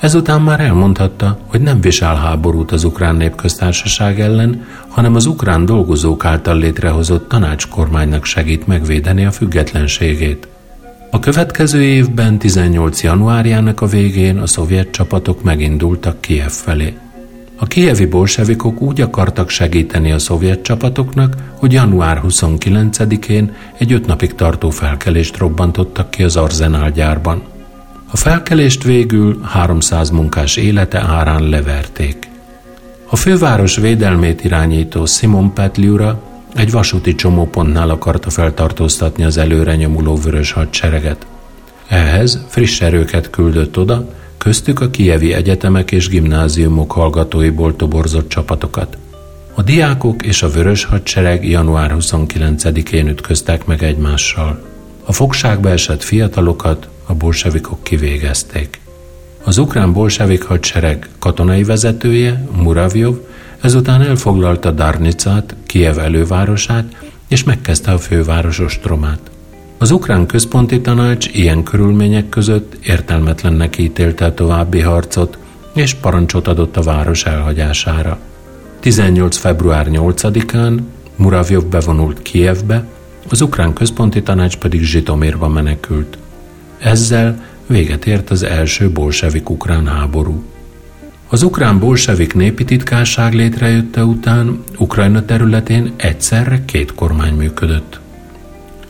[0.04, 6.24] Ezután már elmondhatta, hogy nem visel háborút az ukrán népköztársaság ellen, hanem az ukrán dolgozók
[6.24, 10.48] által létrehozott tanácskormánynak segít megvédeni a függetlenségét.
[11.10, 13.02] A következő évben 18.
[13.02, 16.96] januárjának a végén a szovjet csapatok megindultak Kiev felé.
[17.56, 24.34] A kievi bolsevikok úgy akartak segíteni a szovjet csapatoknak, hogy január 29-én egy öt napig
[24.34, 27.53] tartó felkelést robbantottak ki az Arzenál gyárban.
[28.14, 32.28] A felkelést végül 300 munkás élete árán leverték.
[33.06, 36.22] A főváros védelmét irányító Simon Petliura
[36.54, 41.26] egy vasúti csomópontnál akarta feltartóztatni az előre nyomuló vörös hadsereget.
[41.88, 48.96] Ehhez friss erőket küldött oda, köztük a kievi egyetemek és gimnáziumok hallgatóiból toborzott csapatokat.
[49.54, 54.73] A diákok és a vörös hadsereg január 29-én ütköztek meg egymással.
[55.06, 58.80] A fogságba esett fiatalokat a bolsevikok kivégezték.
[59.44, 63.16] Az ukrán bolsevik hadsereg katonai vezetője, Muravjov,
[63.60, 66.84] ezután elfoglalta Darnicát, Kiev elővárosát,
[67.28, 69.30] és megkezdte a főváros ostromát.
[69.78, 75.38] Az ukrán központi tanács ilyen körülmények között értelmetlennek ítélte a további harcot,
[75.74, 78.18] és parancsot adott a város elhagyására.
[78.80, 79.36] 18.
[79.36, 80.78] február 8-án
[81.16, 82.84] Muravjov bevonult Kievbe,
[83.28, 86.18] az ukrán központi tanács pedig Zsitomérba menekült.
[86.78, 90.42] Ezzel véget ért az első bolsevik ukrán háború.
[91.28, 98.02] Az ukrán bolsevik népi titkárság létrejötte után Ukrajna területén egyszerre két kormány működött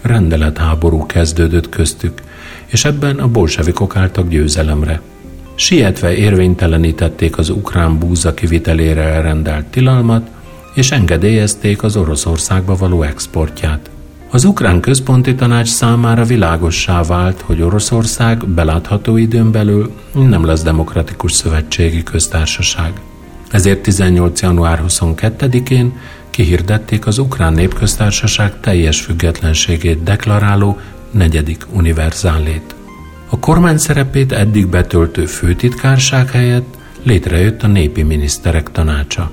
[0.05, 2.23] rendeletháború kezdődött köztük,
[2.67, 5.01] és ebben a bolsevikok álltak győzelemre.
[5.55, 10.29] Sietve érvénytelenítették az ukrán búza kivitelére elrendelt tilalmat,
[10.75, 13.91] és engedélyezték az Oroszországba való exportját.
[14.35, 21.33] Az ukrán központi tanács számára világossá vált, hogy Oroszország belátható időn belül nem lesz demokratikus
[21.33, 22.93] szövetségi köztársaság.
[23.51, 24.41] Ezért 18.
[24.41, 25.93] január 22-én
[26.31, 30.79] kihirdették az Ukrán Népköztársaság teljes függetlenségét deklaráló
[31.11, 32.75] negyedik univerzálét.
[33.29, 39.31] A kormány szerepét eddig betöltő főtitkárság helyett létrejött a népi miniszterek tanácsa.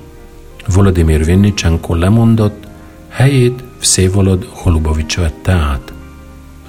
[0.68, 2.68] Volodymyr Vinnicsenko lemondott,
[3.10, 5.94] helyét Vszevolod Holubovics vette át.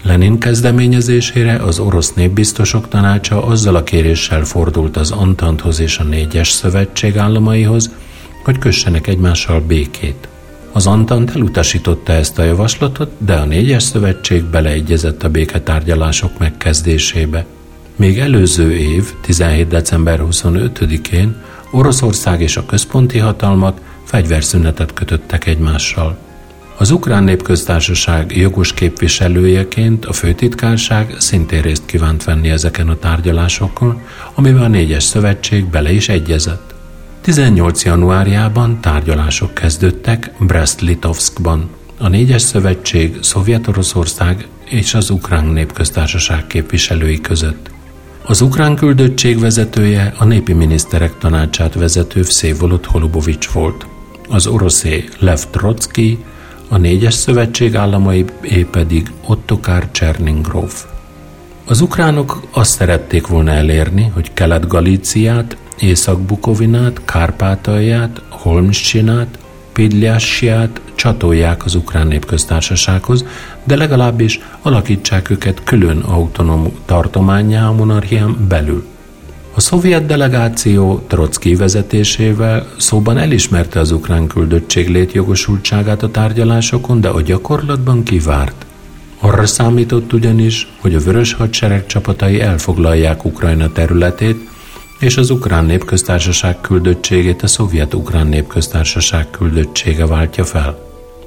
[0.03, 6.51] Lenin kezdeményezésére az orosz népbiztosok tanácsa azzal a kéréssel fordult az Antanthoz és a négyes
[6.51, 7.91] szövetség államaihoz,
[8.45, 10.29] hogy kössenek egymással békét.
[10.73, 17.47] Az Antant elutasította ezt a javaslatot, de a négyes szövetség beleegyezett a béketárgyalások megkezdésébe.
[17.97, 19.69] Még előző év, 17.
[19.69, 21.37] december 25-én
[21.71, 26.19] Oroszország és a központi hatalmak fegyverszünetet kötöttek egymással.
[26.77, 34.01] Az Ukrán Népköztársaság jogos képviselőjeként a főtitkárság szintén részt kívánt venni ezeken a tárgyalásokon,
[34.35, 36.75] amiben a négyes szövetség bele is egyezett.
[37.21, 37.85] 18.
[37.85, 41.69] januárjában tárgyalások kezdődtek Brest-Litovskban.
[41.99, 47.71] A négyes szövetség Szovjet-Oroszország és az Ukrán Népköztársaság képviselői között.
[48.25, 53.87] Az ukrán küldöttség vezetője a népi miniszterek tanácsát vezető Vszévolod Holubovics volt.
[54.29, 56.19] Az oroszé Lev Trotsky,
[56.73, 58.25] a négyes szövetség államai
[58.71, 60.85] pedig Ottokár Cserningróf.
[61.65, 69.39] Az ukránok azt szerették volna elérni, hogy Kelet-Galíciát, Észak-Bukovinát, Kárpátalját, Holmschinát,
[69.73, 73.25] Pidliássiát csatolják az ukrán népköztársasághoz,
[73.65, 78.92] de legalábbis alakítsák őket külön autonóm tartományá a monarchián belül.
[79.55, 87.21] A szovjet delegáció Trotsky vezetésével szóban elismerte az ukrán küldöttség létjogosultságát a tárgyalásokon, de a
[87.21, 88.67] gyakorlatban kivárt.
[89.21, 94.49] Arra számított ugyanis, hogy a vörös hadsereg csapatai elfoglalják Ukrajna területét,
[94.99, 100.79] és az Ukrán Népköztársaság küldöttségét a Szovjet-Ukrán Népköztársaság küldöttsége váltja fel.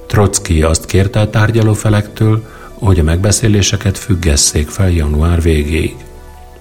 [0.08, 6.05] Trotsky azt kérte a tárgyalófelektől, hogy a megbeszéléseket függesszék fel január végéig.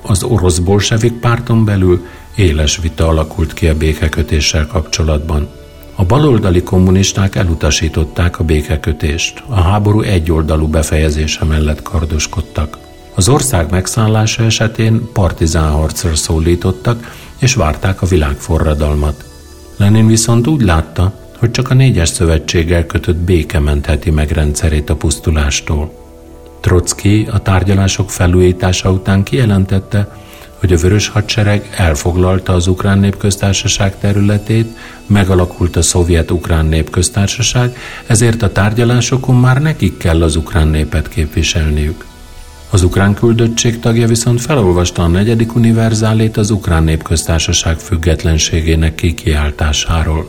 [0.06, 5.48] Az orosz bolsevik párton belül éles vita alakult ki a békekötéssel kapcsolatban.
[5.94, 12.78] A baloldali kommunisták elutasították a békekötést, a háború egyoldalú befejezése mellett kardoskodtak.
[13.14, 19.24] Az ország megszállása esetén partizán harcra szólítottak, és várták a világforradalmat.
[19.76, 24.96] Lenin viszont úgy látta, hogy csak a négyes szövetséggel kötött béke mentheti meg rendszerét a
[24.96, 26.03] pusztulástól.
[26.64, 30.16] Trotsky a tárgyalások felújítása után kijelentette,
[30.60, 38.52] hogy a vörös hadsereg elfoglalta az ukrán népköztársaság területét, megalakult a szovjet-ukrán népköztársaság, ezért a
[38.52, 42.04] tárgyalásokon már nekik kell az ukrán népet képviselniük.
[42.70, 50.26] Az ukrán küldöttség tagja viszont felolvasta a negyedik univerzálét az ukrán népköztársaság függetlenségének kikiáltásáról.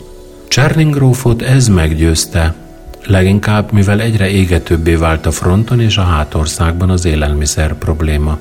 [0.48, 2.64] Cserningrófot ez meggyőzte,
[3.08, 8.38] leginkább mivel egyre égetőbbé vált a fronton és a hátországban az élelmiszer probléma.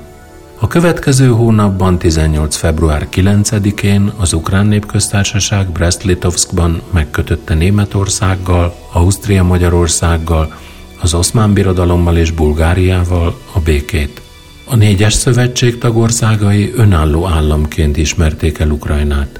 [0.59, 2.55] A következő hónapban 18.
[2.55, 10.53] február 9-én az Ukrán Népköztársaság Brest-Litovskban megkötötte Németországgal, Ausztria-Magyarországgal,
[11.01, 14.21] az oszmán birodalommal és Bulgáriával a békét.
[14.65, 19.39] A négyes szövetség tagországai önálló államként ismerték el Ukrajnát.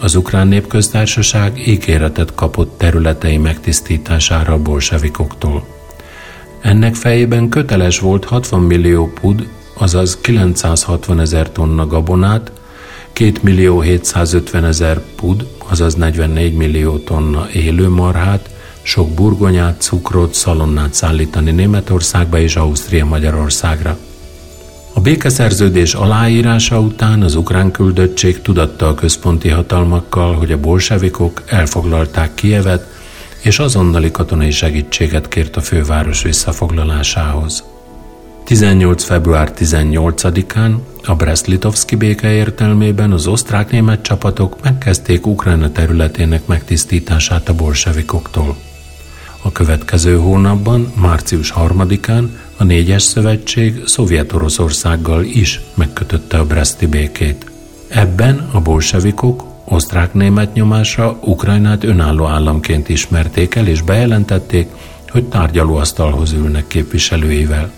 [0.00, 5.66] Az ukrán népköztársaság ígéretet kapott területei megtisztítására a bolsevikoktól.
[6.60, 12.52] Ennek fejében köteles volt 60 millió pud, azaz 960 ezer tonna gabonát,
[13.12, 18.50] 2 millió 750 ezer pud, azaz 44 millió tonna élőmarhát,
[18.82, 23.98] sok burgonyát, cukrot, szalonnát szállítani Németországba és Ausztria Magyarországra.
[24.92, 32.34] A békeszerződés aláírása után az ukrán küldöttség tudatta a központi hatalmakkal, hogy a bolsevikok elfoglalták
[32.34, 32.86] Kievet,
[33.42, 37.64] és azonnali katonai segítséget kért a főváros visszafoglalásához.
[38.44, 39.04] 18.
[39.04, 40.74] február 18-án
[41.04, 48.56] a Brest-Litovski béke értelmében az osztrák-német csapatok megkezdték Ukrajna területének megtisztítását a bolsevikoktól.
[49.42, 57.50] A következő hónapban, március 3-án a négyes szövetség Szovjet-Oroszországgal is megkötötte a Breszti békét.
[57.88, 64.68] Ebben a bolsevikok osztrák-német nyomásra Ukrajnát önálló államként ismerték el és bejelentették,
[65.08, 67.70] hogy tárgyalóasztalhoz ülnek képviselőivel.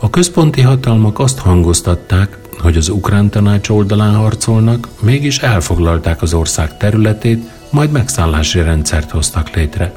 [0.00, 6.76] A központi hatalmak azt hangoztatták, hogy az ukrán tanács oldalán harcolnak, mégis elfoglalták az ország
[6.76, 9.92] területét, majd megszállási rendszert hoztak létre.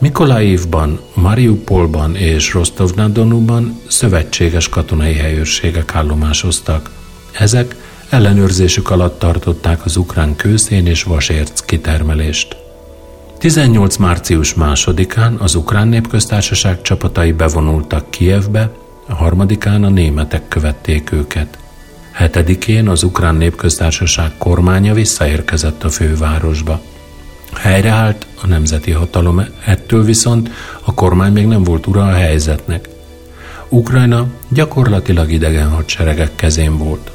[0.00, 6.90] Mikolaivban, Mariupolban és Rostov-na-Donuban szövetséges katonai helyőrségek állomásoztak.
[7.32, 7.76] Ezek
[8.08, 12.56] ellenőrzésük alatt tartották az ukrán kőszén és vasérc kitermelést.
[13.38, 13.96] 18.
[13.96, 18.72] március másodikán az ukrán népköztársaság csapatai bevonultak Kijevbe,
[19.08, 21.58] a harmadikán a németek követték őket.
[22.12, 26.80] Hetedikén az ukrán népköztársaság kormánya visszaérkezett a fővárosba.
[27.54, 30.50] Helyreállt a nemzeti hatalom, ettől viszont
[30.84, 32.88] a kormány még nem volt ura a helyzetnek.
[33.68, 37.10] Ukrajna gyakorlatilag idegen hadseregek kezén volt.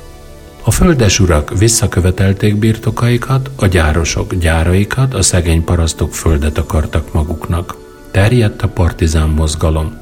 [0.63, 7.75] A földes urak visszakövetelték birtokaikat, a gyárosok gyáraikat, a szegény parasztok földet akartak maguknak.
[8.11, 9.97] Terjedt a partizán mozgalom.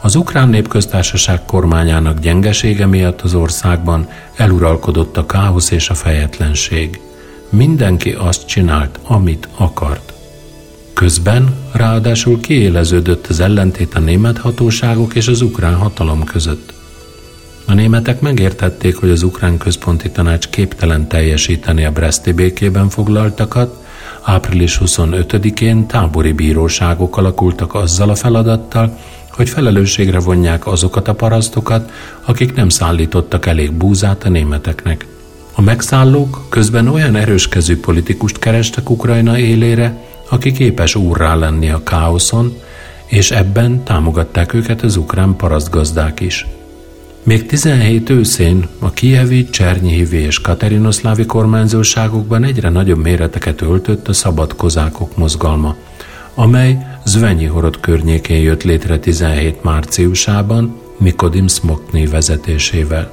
[0.00, 7.00] Az ukrán népköztársaság kormányának gyengesége miatt az országban eluralkodott a káosz és a fejetlenség–
[7.56, 10.12] Mindenki azt csinált, amit akart.
[10.92, 16.72] Közben ráadásul kiéleződött az ellentét a német hatóságok és az ukrán hatalom között.
[17.66, 23.86] A németek megértették, hogy az ukrán központi tanács képtelen teljesíteni a Breszti békében foglaltakat,
[24.22, 28.98] április 25-én tábori bíróságok alakultak azzal a feladattal,
[29.30, 31.90] hogy felelősségre vonják azokat a parasztokat,
[32.24, 35.11] akik nem szállítottak elég búzát a németeknek.
[35.54, 42.56] A megszállók közben olyan erőskezű politikust kerestek Ukrajna élére, aki képes úrrá lenni a káoszon,
[43.06, 46.46] és ebben támogatták őket az ukrán parasztgazdák is.
[47.22, 54.56] Még 17 őszén a kievi, Csernyihivi és Katerinoszlávi kormányzóságokban egyre nagyobb méreteket öltött a szabad
[54.56, 55.76] kozákok mozgalma,
[56.34, 63.10] amely Zvenyihorod környékén jött létre 17 márciusában Mikodim Smokny vezetésével.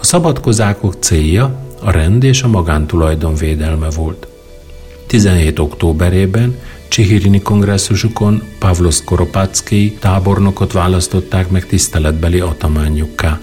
[0.00, 4.26] A szabad kozákok célja a rend és a magántulajdon védelme volt.
[5.06, 6.58] 17 októberében
[6.88, 13.40] Csihirini kongresszusukon Pavlos Koropacki tábornokot választották meg tiszteletbeli atamányukká,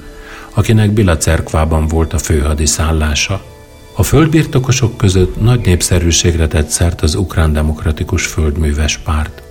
[0.53, 3.43] akinek Bila cerkvában volt a főhadiszállása.
[3.93, 9.41] A földbirtokosok között nagy népszerűségre tett szert az ukrán demokratikus földműves párt.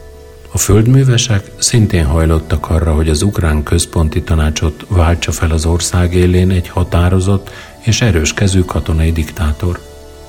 [0.54, 6.50] A földművesek szintén hajlottak arra, hogy az ukrán központi tanácsot váltsa fel az ország élén
[6.50, 7.50] egy határozott
[7.82, 9.80] és erős kezű katonai diktátor.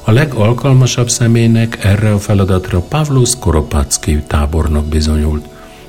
[0.04, 5.46] A legalkalmasabb személynek erre a feladatra Pavlos Koropacki tábornok bizonyult,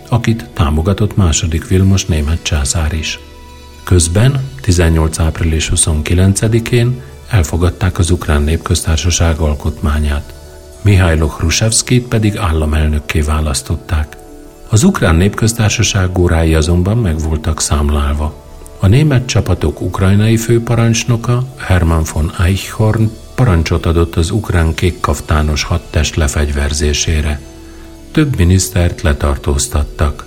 [0.08, 3.18] akit támogatott második Vilmos német császár is.
[3.84, 5.18] Közben 18.
[5.18, 10.34] április 29-én elfogadták az Ukrán Népköztársaság alkotmányát.
[10.82, 14.16] Mihailo Hrusevszkit pedig államelnökké választották.
[14.68, 18.43] Az Ukrán Népköztársaság órái azonban meg voltak számlálva.
[18.84, 27.40] A német csapatok ukrajnai főparancsnoka Hermann von Eichhorn parancsot adott az ukrán kékkaftános hadtest lefegyverzésére.
[28.10, 30.26] Több minisztert letartóztattak.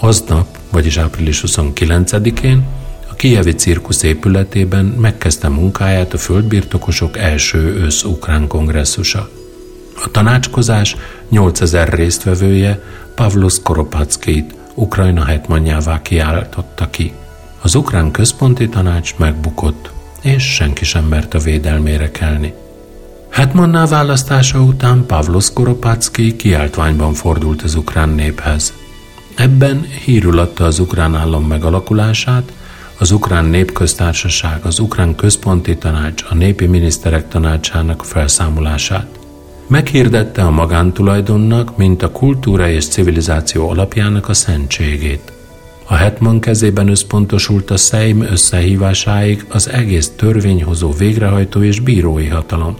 [0.00, 2.66] Aznap, vagyis április 29-én
[3.10, 9.30] a Kijevi cirkusz épületében megkezdte munkáját a földbirtokosok első ősz-ukrán kongresszusa.
[10.04, 10.96] A tanácskozás
[11.28, 12.82] 8000 résztvevője
[13.14, 17.12] Pavlos Koropackit Ukrajna hetmanjává kiáltotta ki.
[17.62, 19.90] Az ukrán központi tanács megbukott,
[20.22, 22.54] és senki sem mert a védelmére kelni.
[23.30, 28.72] Hetmanná választása után Pavlos Koropacki kiáltványban fordult az ukrán néphez.
[29.34, 32.52] Ebben hírül adta az ukrán állam megalakulását,
[32.98, 39.18] az ukrán népköztársaság, az ukrán központi tanács, a népi miniszterek tanácsának felszámolását.
[39.66, 45.32] Meghirdette a magántulajdonnak, mint a kultúra és civilizáció alapjának a szentségét.
[45.90, 52.76] A hetman kezében összpontosult a Szeim összehívásáig az egész törvényhozó végrehajtó és bírói hatalom.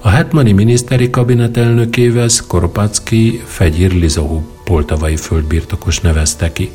[0.00, 6.70] A hetmani miniszteri kabinet elnökével Skoropacki Fegyir Lizohu poltavai földbirtokos nevezte ki.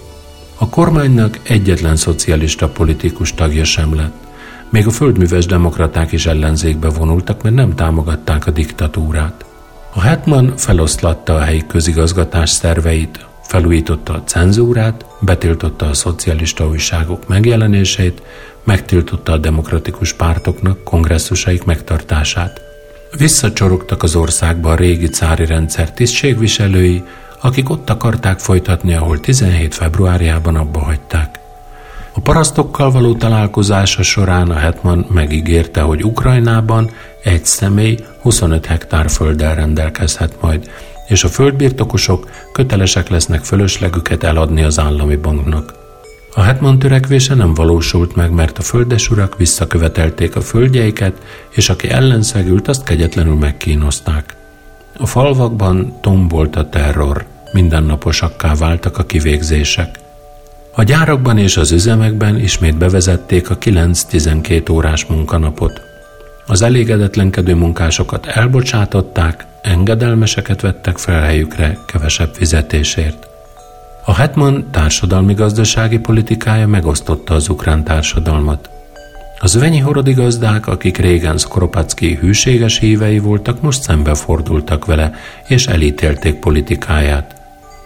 [0.55, 4.15] A kormánynak egyetlen szocialista politikus tagja sem lett.
[4.69, 9.45] Még a földműves demokraták is ellenzékbe vonultak, mert nem támogatták a diktatúrát.
[9.93, 18.22] A Hetman feloszlatta a helyi közigazgatás szerveit, felújította a cenzúrát, betiltotta a szocialista újságok megjelenését,
[18.64, 22.62] megtiltotta a demokratikus pártoknak kongresszusaik megtartását.
[23.18, 27.04] Visszacsorogtak az országba a régi cári rendszer tisztségviselői,
[27.41, 31.39] akik ott akarták folytatni, ahol 17 februárjában abba hagyták.
[32.16, 36.89] A parasztokkal való találkozása során a Hetman megígérte, hogy Ukrajnában
[37.24, 40.72] egy személy 25 hektár földdel rendelkezhet majd,
[41.14, 45.74] és a földbirtokosok kötelesek lesznek fölöslegüket eladni az állami banknak.
[46.34, 51.14] A Hetman törekvése nem valósult meg, mert a földesurak visszakövetelték a földjeiket,
[51.49, 54.36] és aki ellenszegült, azt kegyetlenül megkínozták.
[54.97, 59.99] A falvakban tombolt a terror, mindennaposakká váltak a kivégzések.
[60.76, 65.82] A gyárakban és az üzemekben ismét bevezették a 9-12 órás munkanapot.
[66.47, 73.28] Az elégedetlenkedő munkásokat elbocsátották, engedelmeseket vettek fel helyükre kevesebb fizetésért.
[74.05, 78.70] A Hetman társadalmi-gazdasági politikája megosztotta az ukrán társadalmat.
[79.39, 85.14] Az venyi horodi gazdák, akik régen Skoropacki hűséges hívei voltak, most szembefordultak vele,
[85.47, 87.36] és elítélték politikáját.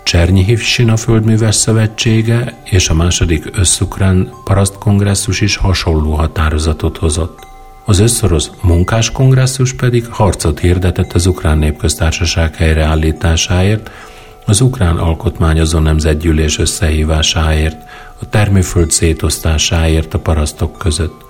[0.04, 7.47] Csernyihiv Sina Földműves Szövetsége és a második összukrán parasztkongresszus is hasonló határozatot hozott.
[7.90, 13.92] Az összorosz munkáskongresszus pedig harcot hirdetett az ukrán népköztársaság helyreállításáért,
[14.46, 17.78] az ukrán alkotmányozó nemzetgyűlés összehívásáért,
[18.22, 21.26] a termőföld szétosztásáért a parasztok között.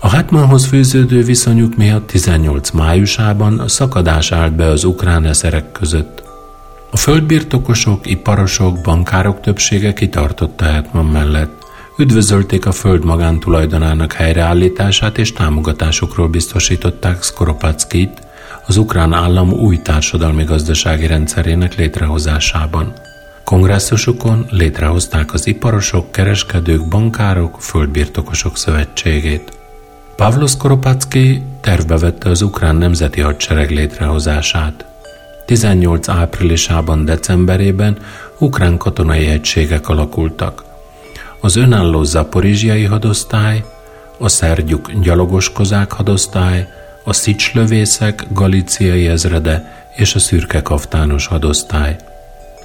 [0.00, 6.22] A Hetmanhoz fűződő viszonyuk miatt 18 májusában a szakadás állt be az ukrán eszerek között.
[6.90, 11.61] A földbirtokosok, iparosok, bankárok többsége kitartotta Hetman mellett.
[11.96, 18.22] Üdvözölték a föld magántulajdonának helyreállítását és támogatásokról biztosították Skoropackit
[18.66, 22.92] az ukrán állam új társadalmi-gazdasági rendszerének létrehozásában.
[23.44, 29.58] Kongresszusukon létrehozták az iparosok, kereskedők, bankárok, földbirtokosok szövetségét.
[30.16, 34.84] Pavlo Skoropacki tervbe vette az ukrán nemzeti hadsereg létrehozását.
[35.46, 37.98] 18 áprilisában, decemberében
[38.38, 40.70] ukrán katonai egységek alakultak.
[41.44, 43.64] Az önálló zaporizsiai hadosztály,
[44.18, 46.68] a szergyuk gyalogos kozák hadosztály,
[47.04, 51.96] a szicslövészek galiciai ezrede és a szürke kaftános hadosztály.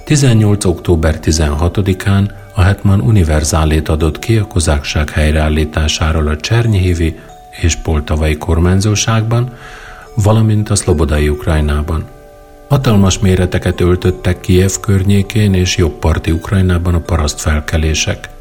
[0.06, 0.66] 18.
[0.66, 7.20] október 16-án a Hetman univerzálét adott ki a kozákság helyreállításáról a Csernyihivi
[7.62, 9.54] és Poltavai kormányzóságban,
[10.16, 12.06] valamint a szlobodai Ukrajnában.
[12.68, 18.36] Hatalmas méreteket öltöttek Kiev környékén és jobbparti Ukrajnában a paraszt felkelések.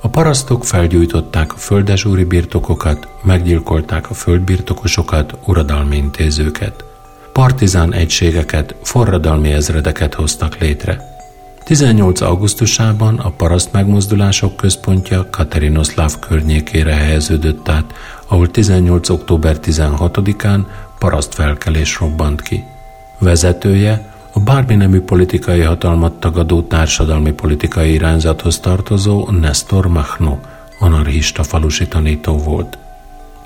[0.00, 6.84] A parasztok felgyújtották a földesúri birtokokat, meggyilkolták a földbirtokosokat, uradalmi intézőket.
[7.32, 11.16] Partizán egységeket, forradalmi ezredeket hoztak létre.
[11.64, 12.20] 18.
[12.20, 17.94] augusztusában a paraszt megmozdulások központja Katerinoszláv környékére helyeződött át,
[18.26, 19.08] ahol 18.
[19.08, 20.60] október 16-án
[20.98, 22.64] paraszt felkelés robbant ki.
[23.18, 30.38] Vezetője a bármi nemű politikai hatalmat tagadó társadalmi politikai irányzathoz tartozó Nestor Machno,
[30.78, 32.78] anarchista falusi tanító volt.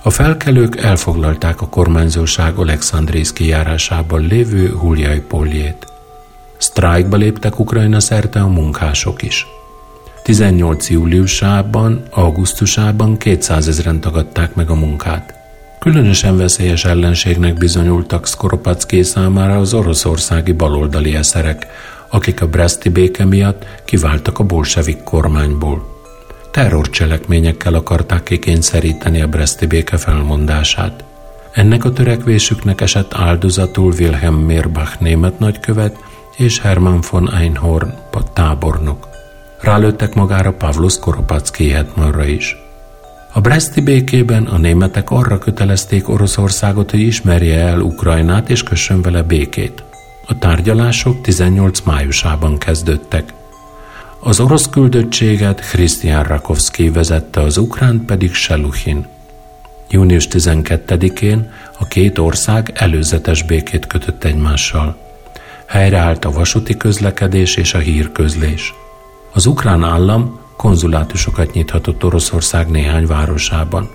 [0.03, 5.87] A felkelők elfoglalták a kormányzóság Alexandrész kijárásában lévő Huljai Poljét.
[6.57, 9.47] Sztrájkba léptek Ukrajna szerte a munkások is.
[10.23, 10.91] 18.
[10.91, 15.42] júliusában, augusztusában 200 ezeren tagadták meg a munkát.
[15.83, 21.67] Különösen veszélyes ellenségnek bizonyultak Skoropacki számára az oroszországi baloldali eszerek,
[22.09, 26.01] akik a Breszti béke miatt kiváltak a bolsevik kormányból.
[26.51, 31.05] Terrorcselekményekkel akarták kikényszeríteni a Breszti béke felmondását.
[31.53, 35.97] Ennek a törekvésüknek esett áldozatul Wilhelm Mirbach német nagykövet
[36.37, 37.95] és Hermann von Einhorn
[38.33, 39.09] tábornok.
[39.61, 42.62] Rálőttek magára Pavlos Koropacki hetmanra is.
[43.35, 49.23] A Breszti békében a németek arra kötelezték Oroszországot, hogy ismerje el Ukrajnát és kössön vele
[49.23, 49.85] békét.
[50.27, 53.33] A tárgyalások 18 májusában kezdődtek.
[54.21, 59.07] Az orosz küldöttséget Christian Rakovsky vezette, az ukrán pedig Seluchin.
[59.91, 64.97] Június 12-én a két ország előzetes békét kötött egymással.
[65.67, 68.75] Helyreállt a vasúti közlekedés és a hírközlés.
[69.33, 73.91] Az ukrán állam konzulátusokat nyithatott Oroszország néhány városában.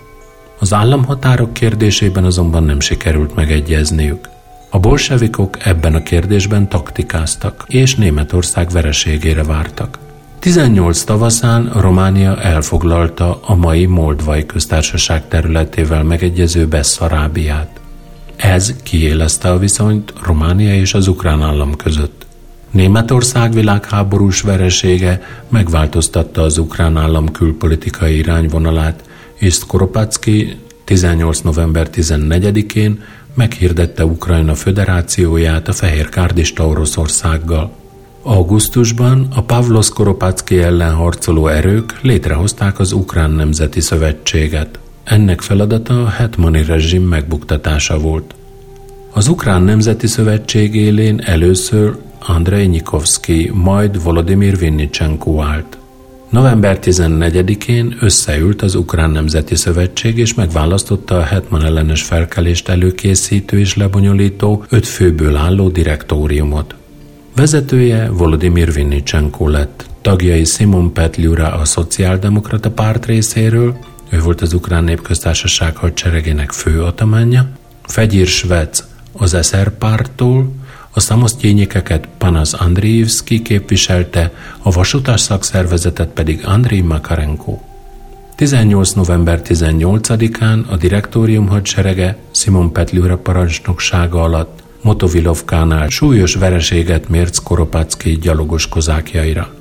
[0.59, 4.29] Az államhatárok kérdésében azonban nem sikerült megegyezniük.
[4.69, 9.97] A bolsevikok ebben a kérdésben taktikáztak, és Németország vereségére vártak.
[10.39, 17.79] 18 tavaszán Románia elfoglalta a mai Moldvai köztársaság területével megegyező Besszarábiát.
[18.35, 22.26] Ez kiélezte a viszonyt Románia és az ukrán állam között.
[22.71, 29.03] Németország világháborús veresége megváltoztatta az ukrán állam külpolitikai irányvonalát,
[29.35, 31.39] és Skoropacki 18.
[31.39, 33.03] november 14-én
[33.33, 37.71] meghirdette Ukrajna föderációját a fehér kárdista Oroszországgal.
[38.21, 44.79] Augusztusban a Pavlo Skoropacki ellen harcoló erők létrehozták az Ukrán Nemzeti Szövetséget.
[45.03, 48.35] Ennek feladata a hetmani rezsim megbuktatása volt.
[49.11, 55.77] Az Ukrán Nemzeti Szövetség élén először Andrei Nyikovszki, majd Volodymyr Vinnicsenko állt.
[56.29, 63.75] November 14-én összeült az Ukrán Nemzeti Szövetség és megválasztotta a Hetman ellenes felkelést előkészítő és
[63.75, 66.75] lebonyolító öt főből álló direktóriumot.
[67.35, 73.77] Vezetője Volodymyr Vinnicsenko lett, tagjai Simon Petliura a Szociáldemokrata párt részéről,
[74.09, 77.49] ő volt az Ukrán Népköztársaság hadseregének fő atamánja,
[77.83, 80.51] Fegyir Svec az SR pártól,
[80.97, 84.31] a szamosztjényikeket Panas Andriivski képviselte,
[84.61, 87.57] a vasutas szakszervezetet pedig Andriy Makarenko.
[88.35, 88.93] 18.
[88.93, 98.67] november 18-án a direktórium hadserege Simon Petliura parancsnoksága alatt Motovilovkánál súlyos vereséget mért Skoropacki gyalogos
[98.67, 99.53] kozákjaira.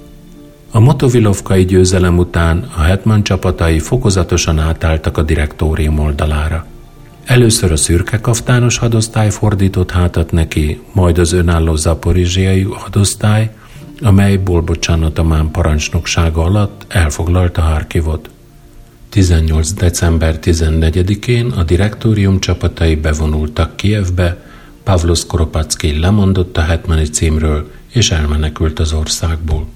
[0.71, 6.67] A Motovilovkai győzelem után a Hetman csapatai fokozatosan átálltak a direktórium oldalára.
[7.27, 13.51] Először a szürke kaftános hadosztály fordított hátat neki, majd az önálló zaporizsiai hadosztály,
[14.01, 18.31] amely Bolbocsán Atamán parancsnoksága alatt elfoglalta Harkivot.
[19.09, 19.73] 18.
[19.73, 24.37] december 14-én a direktórium csapatai bevonultak Kievbe,
[24.85, 29.67] Pavlos Koropacki lemondott a hetmani címről, és elmenekült az országból.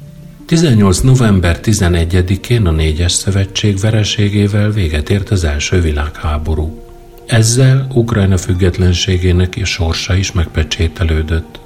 [0.46, 1.00] 18.
[1.00, 6.89] november 11-én a négyes szövetség vereségével véget ért az első világháború.
[7.30, 11.60] Ezzel Ukrajna függetlenségének és sorsa is megpecsételődött.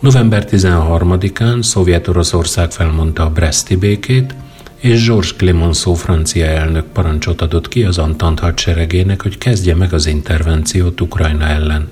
[0.00, 4.34] November 13-án Szovjet-Oroszország felmondta a Breszti békét,
[4.76, 10.06] és Georges Clemenceau francia elnök parancsot adott ki az Antant hadseregének, hogy kezdje meg az
[10.06, 11.88] intervenciót Ukrajna ellen.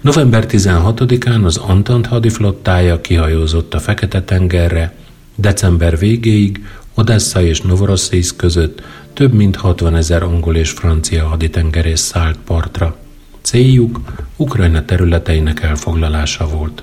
[0.00, 4.94] November 16-án az Antant hadiflottája kihajózott a Fekete-tengerre,
[5.34, 6.64] december végéig
[6.94, 8.82] Odessa és Novorosszisz között
[9.12, 12.96] több mint 60 ezer angol és francia haditengerész szállt partra.
[13.42, 14.00] Céljuk
[14.36, 16.82] Ukrajna területeinek elfoglalása volt.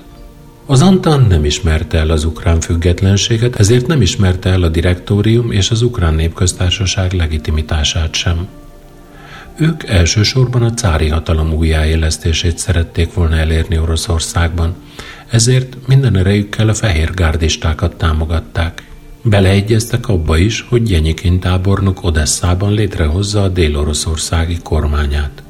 [0.66, 5.70] Az Antan nem ismerte el az ukrán függetlenséget, ezért nem ismerte el a direktórium és
[5.70, 8.48] az ukrán népköztársaság legitimitását sem.
[9.56, 14.74] Ők elsősorban a cári hatalom újjáélesztését szerették volna elérni Oroszországban,
[15.30, 18.82] ezért minden erejükkel a fehér gárdistákat támogatták.
[19.22, 25.42] Beleegyeztek abba is, hogy Gyenyikin tábornok Odesszában létrehozza a dél-oroszországi kormányát.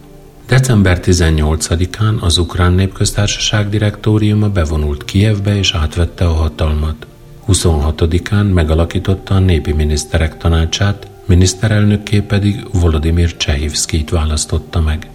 [0.47, 7.07] December 18-án az Ukrán Népköztársaság direktóriuma bevonult Kijevbe és átvette a hatalmat.
[7.49, 15.11] 26-án megalakította a Népi Miniszterek Tanácsát, miniszterelnökké pedig Volodymyr Csehivszkit választotta meg.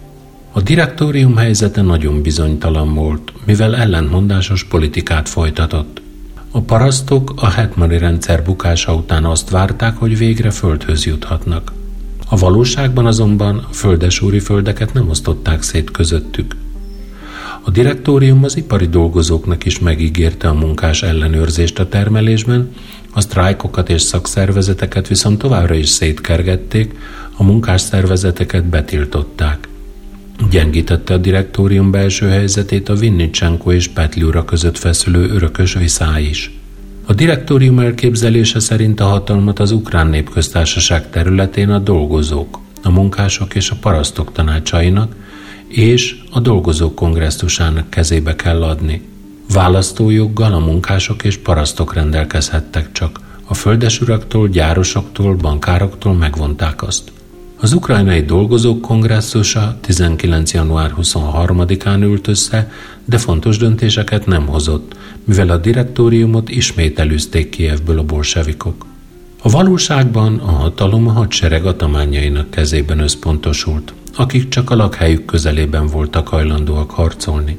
[0.52, 6.04] A direktórium helyzete nagyon bizonytalan volt, mivel ellentmondásos politikát folytatott.
[6.56, 11.72] A parasztok a hetmani rendszer bukása után azt várták, hogy végre földhöz juthatnak.
[12.28, 16.56] A valóságban azonban a földesúri földeket nem osztották szét közöttük.
[17.62, 22.74] A direktórium az ipari dolgozóknak is megígérte a munkás ellenőrzést a termelésben,
[23.12, 26.98] a sztrájkokat és szakszervezeteket viszont továbbra is szétkergették,
[27.36, 29.68] a munkás szervezeteket betiltották.
[30.50, 36.50] Gyengítette a direktórium belső helyzetét a Vinnicsenko és Petliura között feszülő örökös viszály is.
[37.06, 43.70] A direktórium elképzelése szerint a hatalmat az ukrán népköztársaság területén a dolgozók, a munkások és
[43.70, 45.14] a parasztok tanácsainak
[45.68, 49.02] és a dolgozók kongresszusának kezébe kell adni.
[49.52, 57.12] Választójoggal a munkások és parasztok rendelkezhettek csak, a földesuraktól, gyárosoktól, bankároktól megvonták azt.
[57.60, 60.52] Az ukrajnai dolgozók kongresszusa 19.
[60.52, 62.70] január 23-án ült össze,
[63.04, 68.86] de fontos döntéseket nem hozott, mivel a direktóriumot ismét elűzték Kievből a bolsevikok.
[69.42, 76.28] A valóságban a hatalom a hadsereg atamányainak kezében összpontosult, akik csak a lakhelyük közelében voltak
[76.28, 77.58] hajlandóak harcolni.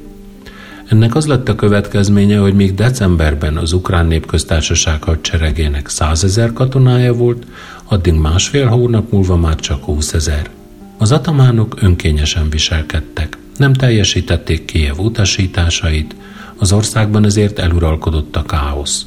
[0.89, 7.45] Ennek az lett a következménye, hogy még decemberben az ukrán népköztársaság hadseregének százezer katonája volt,
[7.87, 10.49] addig másfél hónap múlva már csak 20 ezer.
[10.97, 16.15] Az atamánok önkényesen viselkedtek, nem teljesítették Kiev utasításait,
[16.55, 19.05] az országban ezért eluralkodott a káosz.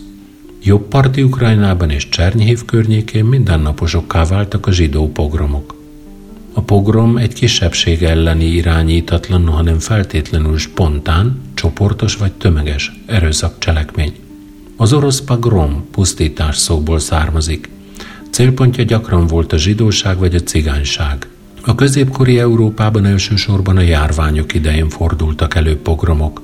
[0.62, 5.74] Jobb parti Ukrajnában és Csernyhív környékén mindennaposokká váltak a zsidó pogromok.
[6.52, 14.12] A pogrom egy kisebbség elleni irányítatlan, hanem feltétlenül spontán, csoportos vagy tömeges erőszakcselekmény.
[14.76, 17.68] Az orosz pogrom pusztítás szóból származik.
[18.30, 21.28] Célpontja gyakran volt a zsidóság vagy a cigányság.
[21.62, 26.42] A középkori Európában elsősorban a járványok idején fordultak elő pogromok,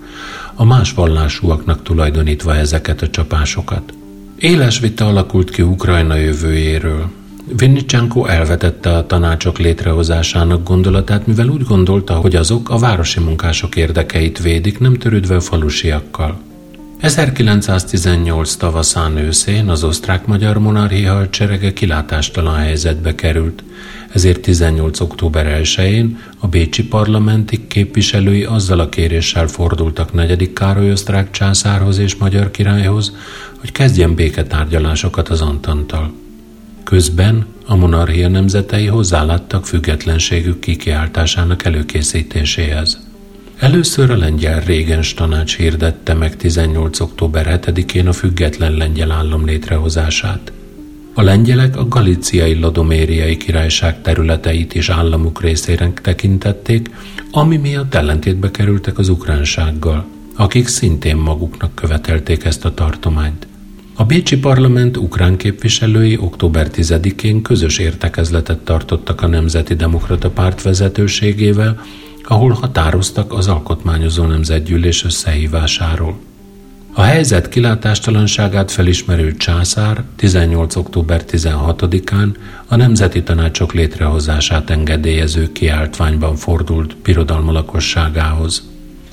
[0.55, 3.93] a más vallásúaknak tulajdonítva ezeket a csapásokat.
[4.39, 7.11] Éles vita alakult ki Ukrajna jövőjéről.
[7.57, 14.43] Vinnicsenko elvetette a tanácsok létrehozásának gondolatát, mivel úgy gondolta, hogy azok a városi munkások érdekeit
[14.43, 16.39] védik, nem törődve a falusiakkal.
[17.01, 23.63] 1918 tavaszán őszén az osztrák-magyar monarchia hadserege kilátástalan helyzetbe került,
[24.13, 25.01] ezért 18.
[25.01, 32.15] október 1-én a bécsi parlamenti képviselői azzal a kéréssel fordultak negyedik Károly osztrák császárhoz és
[32.15, 33.13] magyar királyhoz,
[33.61, 36.13] hogy kezdjen béketárgyalásokat az Antanttal.
[36.85, 43.06] Közben a monarchia nemzetei hozzáláttak függetlenségük kikiáltásának előkészítéséhez.
[43.59, 47.01] Először a lengyel régens tanács hirdette meg 18.
[47.01, 50.53] október 7-én a független lengyel állam létrehozását.
[51.15, 56.91] A lengyelek a galiciai ladomériai királyság területeit is államuk részére tekintették,
[57.31, 63.47] ami miatt ellentétbe kerültek az ukránsággal, akik szintén maguknak követelték ezt a tartományt.
[63.95, 71.81] A Bécsi Parlament ukrán képviselői október 10-én közös értekezletet tartottak a Nemzeti Demokrata Párt vezetőségével,
[72.29, 76.19] ahol határoztak az alkotmányozó nemzetgyűlés összehívásáról.
[76.93, 80.77] A helyzet kilátástalanságát felismerő császár 18.
[80.77, 82.35] október 16-án
[82.67, 88.69] a Nemzeti Tanácsok létrehozását engedélyező kiáltványban fordult birodalma lakosságához.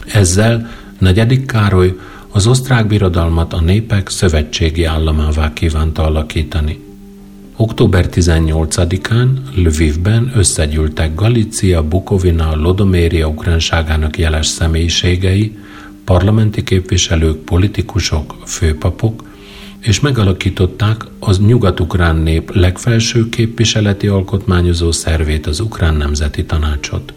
[0.05, 1.95] Ezzel negyedik Károly
[2.31, 6.92] az osztrák birodalmat a népek szövetségi államává kívánta alakítani.
[7.55, 15.57] Október 18-án Lvivben összegyűltek Galícia, Bukovina, Lodoméria ukránságának jeles személyiségei,
[16.05, 19.23] parlamenti képviselők, politikusok, főpapok,
[19.79, 27.13] és megalakították az nyugat-ukrán nép legfelső képviseleti alkotmányozó szervét, az Ukrán Nemzeti Tanácsot.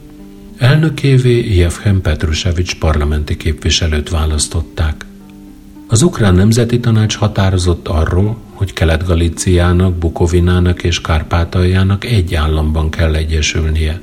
[0.58, 5.06] Elnökévé Jevhen Petrusevics parlamenti képviselőt választották.
[5.86, 14.00] Az Ukrán Nemzeti Tanács határozott arról, hogy Kelet-Galíciának, Bukovinának és Kárpátaljának egy államban kell egyesülnie.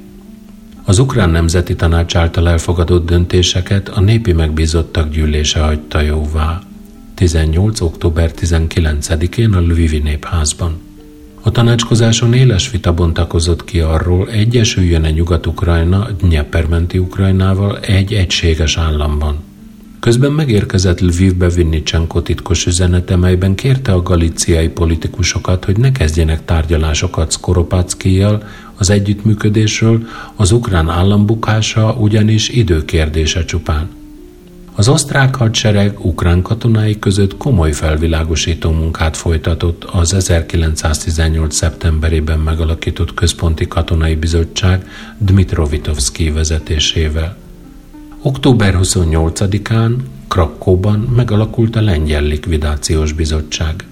[0.85, 6.61] Az Ukrán Nemzeti Tanács által elfogadott döntéseket a népi megbízottak gyűlése hagyta jóvá.
[7.15, 7.81] 18.
[7.81, 10.81] október 19-én a Lvivi népházban.
[11.41, 19.37] A tanácskozáson éles vita bontakozott ki arról, egyesüljön-e Nyugat-Ukrajna Dnyepermenti Ukrajnával egy egységes államban.
[20.03, 27.31] Közben megérkezett Lvivbe Vinnicsenko titkos üzenete, melyben kérte a galiciai politikusokat, hogy ne kezdjenek tárgyalásokat
[27.31, 28.43] Skoropáckijjal
[28.75, 33.89] az együttműködésről, az ukrán állambukása ugyanis időkérdése csupán.
[34.75, 41.55] Az osztrák hadsereg ukrán katonái között komoly felvilágosító munkát folytatott az 1918.
[41.55, 44.87] szeptemberében megalakított Központi Katonai Bizottság
[45.17, 47.41] Dmitrovitovszki vezetésével.
[48.25, 49.95] Október 28-án
[50.27, 53.85] Krakóban megalakult a Lengyel Likvidációs Bizottság.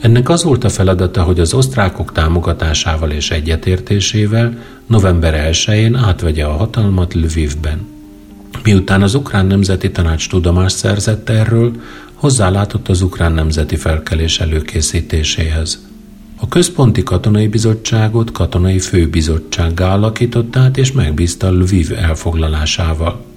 [0.00, 6.56] Ennek az volt a feladata, hogy az osztrákok támogatásával és egyetértésével november 1-én átvegye a
[6.56, 7.86] hatalmat Lvivben.
[8.62, 11.72] Miután az Ukrán Nemzeti Tanács tudomást szerzett erről,
[12.14, 15.86] hozzálátott az Ukrán Nemzeti Felkelés előkészítéséhez.
[16.36, 23.28] A Központi Katonai Bizottságot katonai főbizottsággá alakított át és megbízta Lviv elfoglalásával.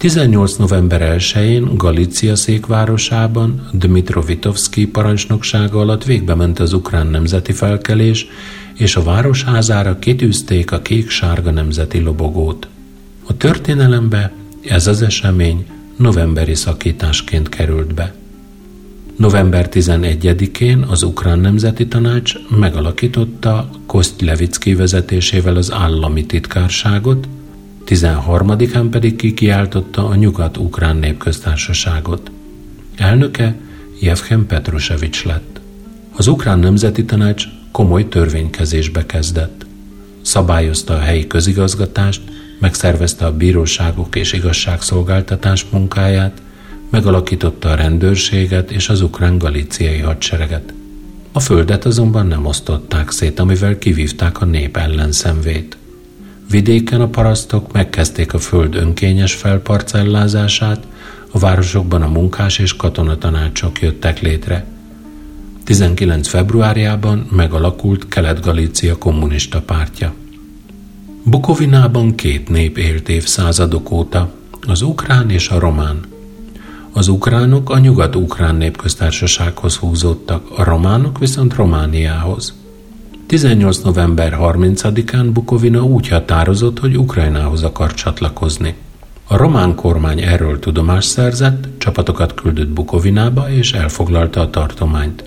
[0.00, 0.56] 18.
[0.56, 8.26] november 1-én Galícia székvárosában Dmitrovitovszki parancsnoksága alatt végbe ment az ukrán nemzeti felkelés,
[8.76, 12.68] és a városházára kitűzték a kék-sárga nemzeti lobogót.
[13.26, 14.32] A történelembe
[14.62, 18.14] ez az esemény novemberi szakításként került be.
[19.16, 27.28] November 11-én az Ukrán Nemzeti Tanács megalakította Kostlevicki vezetésével az állami titkárságot,
[27.86, 32.30] 13-án pedig kikiáltotta a Nyugat-Ukrán Népköztársaságot.
[32.96, 33.56] Elnöke
[34.00, 35.60] Jevhen Petrusevics lett.
[36.16, 39.66] Az Ukrán Nemzeti Tanács komoly törvénykezésbe kezdett.
[40.22, 42.22] Szabályozta a helyi közigazgatást,
[42.58, 46.42] megszervezte a bíróságok és igazságszolgáltatás munkáját,
[46.90, 50.72] megalakította a rendőrséget és az ukrán galíciai hadsereget.
[51.32, 55.76] A földet azonban nem osztották szét, amivel kivívták a nép ellenszenvét.
[56.50, 60.86] Vidéken a parasztok megkezdték a föld önkényes felparcellázását,
[61.30, 64.66] a városokban a munkás és katonatanácsok jöttek létre.
[65.64, 66.28] 19.
[66.28, 70.14] februárjában megalakult Kelet-Galícia kommunista pártja.
[71.24, 74.32] Bukovinában két nép élt évszázadok óta,
[74.66, 76.00] az ukrán és a román.
[76.92, 82.59] Az ukránok a nyugat-ukrán népköztársasághoz húzódtak, a románok viszont Romániához.
[83.30, 83.78] 18.
[83.84, 88.74] november 30-án Bukovina úgy határozott, hogy Ukrajnához akar csatlakozni.
[89.26, 95.24] A román kormány erről tudomást szerzett, csapatokat küldött Bukovinába és elfoglalta a tartományt.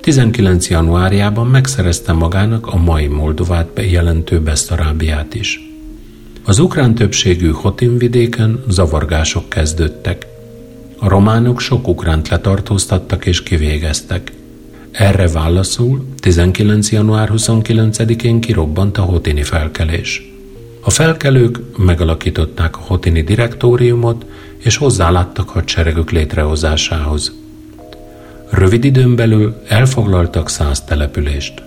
[0.00, 0.68] 19.
[0.68, 5.60] januárjában megszerezte magának a mai Moldovát bejelentő Besztarábiát is.
[6.44, 10.26] Az ukrán többségű Hotin vidéken zavargások kezdődtek.
[10.98, 14.32] A románok sok ukránt letartóztattak és kivégeztek.
[14.92, 16.90] Erre válaszul 19.
[16.90, 20.32] január 29-én kirobbant a Hotini felkelés.
[20.80, 24.24] A felkelők megalakították a Hotini direktóriumot,
[24.58, 27.32] és hozzáláttak hadseregük létrehozásához.
[28.50, 31.62] Rövid időn belül elfoglaltak száz települést.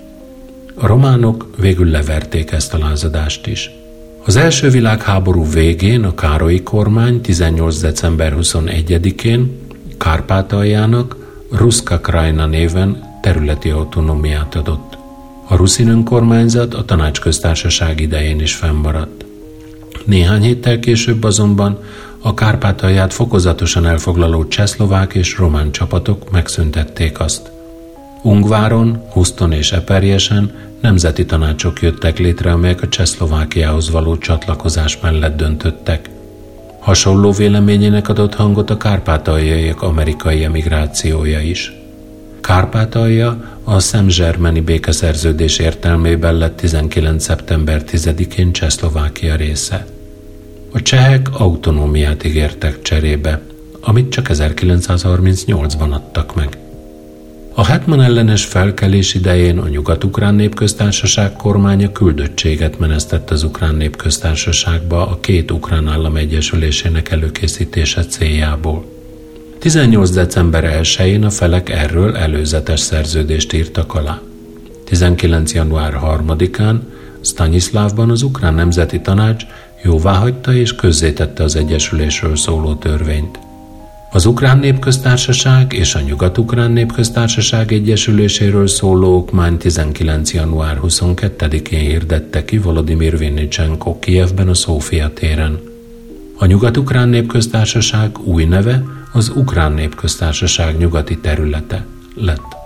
[0.75, 3.69] A románok végül leverték ezt a lázadást is.
[4.25, 7.79] Az első világháború végén a Károlyi kormány 18.
[7.79, 9.59] december 21-én
[9.97, 11.15] Kárpátaljának
[11.51, 14.97] Ruszka Krajna néven területi autonómiát adott.
[15.47, 19.25] A ruszin önkormányzat a tanácsköztársaság idején is fennmaradt.
[20.05, 21.79] Néhány héttel később azonban
[22.21, 27.51] a Kárpátalját fokozatosan elfoglaló csehszlovák és román csapatok megszüntették azt.
[28.21, 30.51] Ungváron, Huszton és Eperjesen
[30.81, 36.09] nemzeti tanácsok jöttek létre, amelyek a Csehszlovákiához való csatlakozás mellett döntöttek.
[36.79, 41.80] Hasonló véleményének adott hangot a kárpátaljaiak amerikai emigrációja is.
[42.41, 47.23] Kárpátalja a Szemzsermeni békeszerződés értelmében lett 19.
[47.23, 49.85] szeptember 10-én Csehszlovákia része.
[50.71, 53.41] A csehek autonómiát ígértek cserébe.
[53.83, 56.57] amit csak 1938-ban adtak meg.
[57.53, 65.19] A Hetman ellenes felkelés idején a Nyugat-Ukrán Népköztársaság kormánya küldöttséget menesztett az Ukrán Népköztársaságba a
[65.19, 69.00] két ukrán állam egyesülésének előkészítése céljából.
[69.61, 70.09] 18.
[70.09, 74.21] december 1-én a felek erről előzetes szerződést írtak alá.
[74.85, 75.53] 19.
[75.53, 76.79] január 3-án
[77.21, 79.43] Stanislavban az Ukrán Nemzeti Tanács
[79.83, 83.39] jóváhagyta és közzétette az Egyesülésről szóló törvényt.
[84.11, 90.33] Az Ukrán Népköztársaság és a Nyugat-Ukrán Népköztársaság Egyesüléséről szóló okmány 19.
[90.33, 95.59] január 22-én hirdette ki Volodymyr Vinnicsenko Kievben a Szófia téren.
[96.37, 101.85] A Nyugat-Ukrán Népköztársaság új neve az Ukrán Népköztársaság nyugati területe
[102.15, 102.59] lett.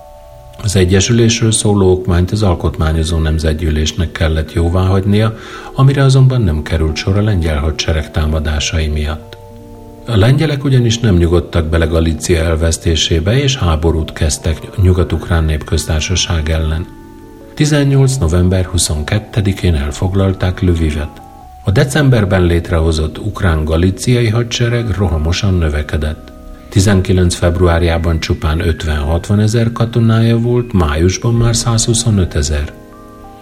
[0.64, 5.38] Az Egyesülésről szóló okmányt az Alkotmányozó Nemzetgyűlésnek kellett jóváhagynia,
[5.74, 9.38] amire azonban nem került sor a lengyel hadsereg támadásai miatt.
[10.08, 16.88] A lengyelek ugyanis nem nyugodtak bele Galícia elvesztésébe, és háborút kezdtek Nyugat-Ukrán Népköztársaság ellen.
[17.54, 18.16] 18.
[18.16, 21.22] november 22-én elfoglalták Lvivet.
[21.64, 26.34] A decemberben létrehozott ukrán-galíciai hadsereg rohamosan növekedett.
[26.76, 32.73] 19 februárjában csupán 50-60 ezer katonája volt, májusban már 125 ezer.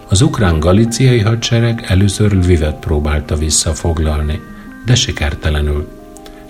[0.08, 4.40] Az ukrán-galiciai hadsereg először Lvivet próbálta visszafoglalni,
[4.86, 5.88] de sikertelenül.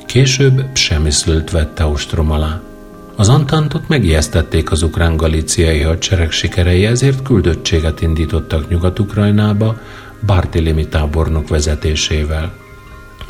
[0.07, 2.61] Később Psemiszlőt vette ostrom alá.
[3.17, 9.79] Az Antantot megijesztették az ukrán-galiciai hadsereg sikerei, ezért küldöttséget indítottak Nyugat-Ukrajnába
[10.27, 12.64] Bartélimi tábornok vezetésével.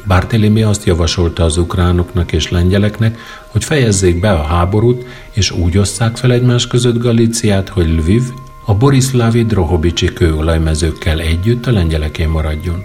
[0.07, 6.17] Bartélimi azt javasolta az ukránoknak és lengyeleknek, hogy fejezzék be a háborút, és úgy osszák
[6.17, 8.23] fel egymás között Galíciát, hogy Lviv
[8.67, 12.83] a Borislavi Drohobicsi kőolajmezőkkel együtt a lengyeleké maradjon.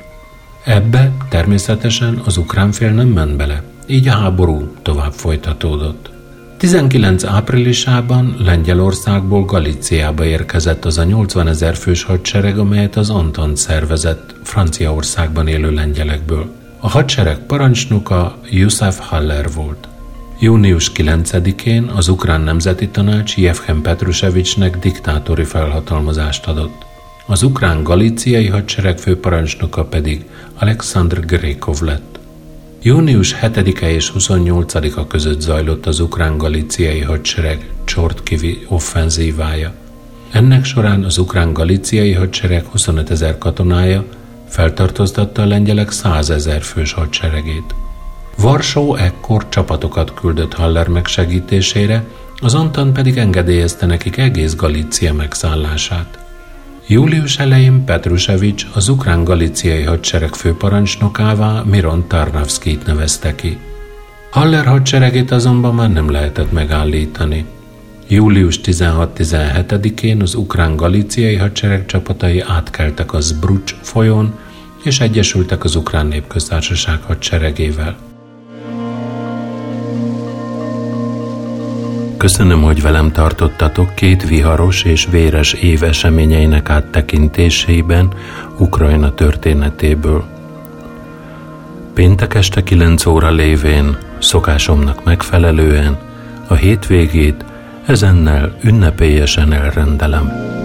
[0.64, 6.10] Ebbe természetesen az ukrán fél nem ment bele, így a háború tovább folytatódott.
[6.58, 14.36] 19 áprilisában Lengyelországból Galíciába érkezett az a 80 ezer fős hadsereg, amelyet az Antant szervezett
[14.44, 16.59] Franciaországban élő lengyelekből.
[16.82, 19.88] A hadsereg parancsnoka József Haller volt.
[20.40, 26.86] Június 9-én az Ukrán Nemzeti Tanács Jevhen Petrusevicsnek diktátori felhatalmazást adott.
[27.26, 30.26] Az ukrán galíciai hadsereg főparancsnoka pedig
[30.60, 32.20] Alexandr Grékov lett.
[32.82, 39.74] Június 7-e és 28-a között zajlott az ukrán-galíciai hadsereg Csortkivi offenzívája.
[40.32, 44.06] Ennek során az ukrán-galíciai hadsereg 25 ezer katonája
[44.50, 47.76] feltartóztatta a lengyelek 100 ezer fős hadseregét.
[48.38, 52.04] Varsó ekkor csapatokat küldött Haller megsegítésére,
[52.42, 56.20] az Antan pedig engedélyezte nekik egész Galícia megszállását.
[56.88, 63.58] Július elején Petrusevics az ukrán-galiciai hadsereg főparancsnokává Miron Tarnavskit nevezte ki.
[64.32, 67.46] Haller hadseregét azonban már nem lehetett megállítani.
[68.12, 74.38] Július 16-17-én az ukrán-galiciai hadsereg csapatai átkeltek a Zbrucs folyón,
[74.84, 77.98] és egyesültek az ukrán népköztársaság hadseregével.
[82.18, 88.14] Köszönöm, hogy velem tartottatok két viharos és véres év eseményeinek áttekintésében
[88.58, 90.24] Ukrajna történetéből.
[91.94, 95.98] Péntek este 9 óra lévén, szokásomnak megfelelően,
[96.48, 97.48] a hétvégét
[97.90, 100.59] ezennel ünnepélyesen elrendelem.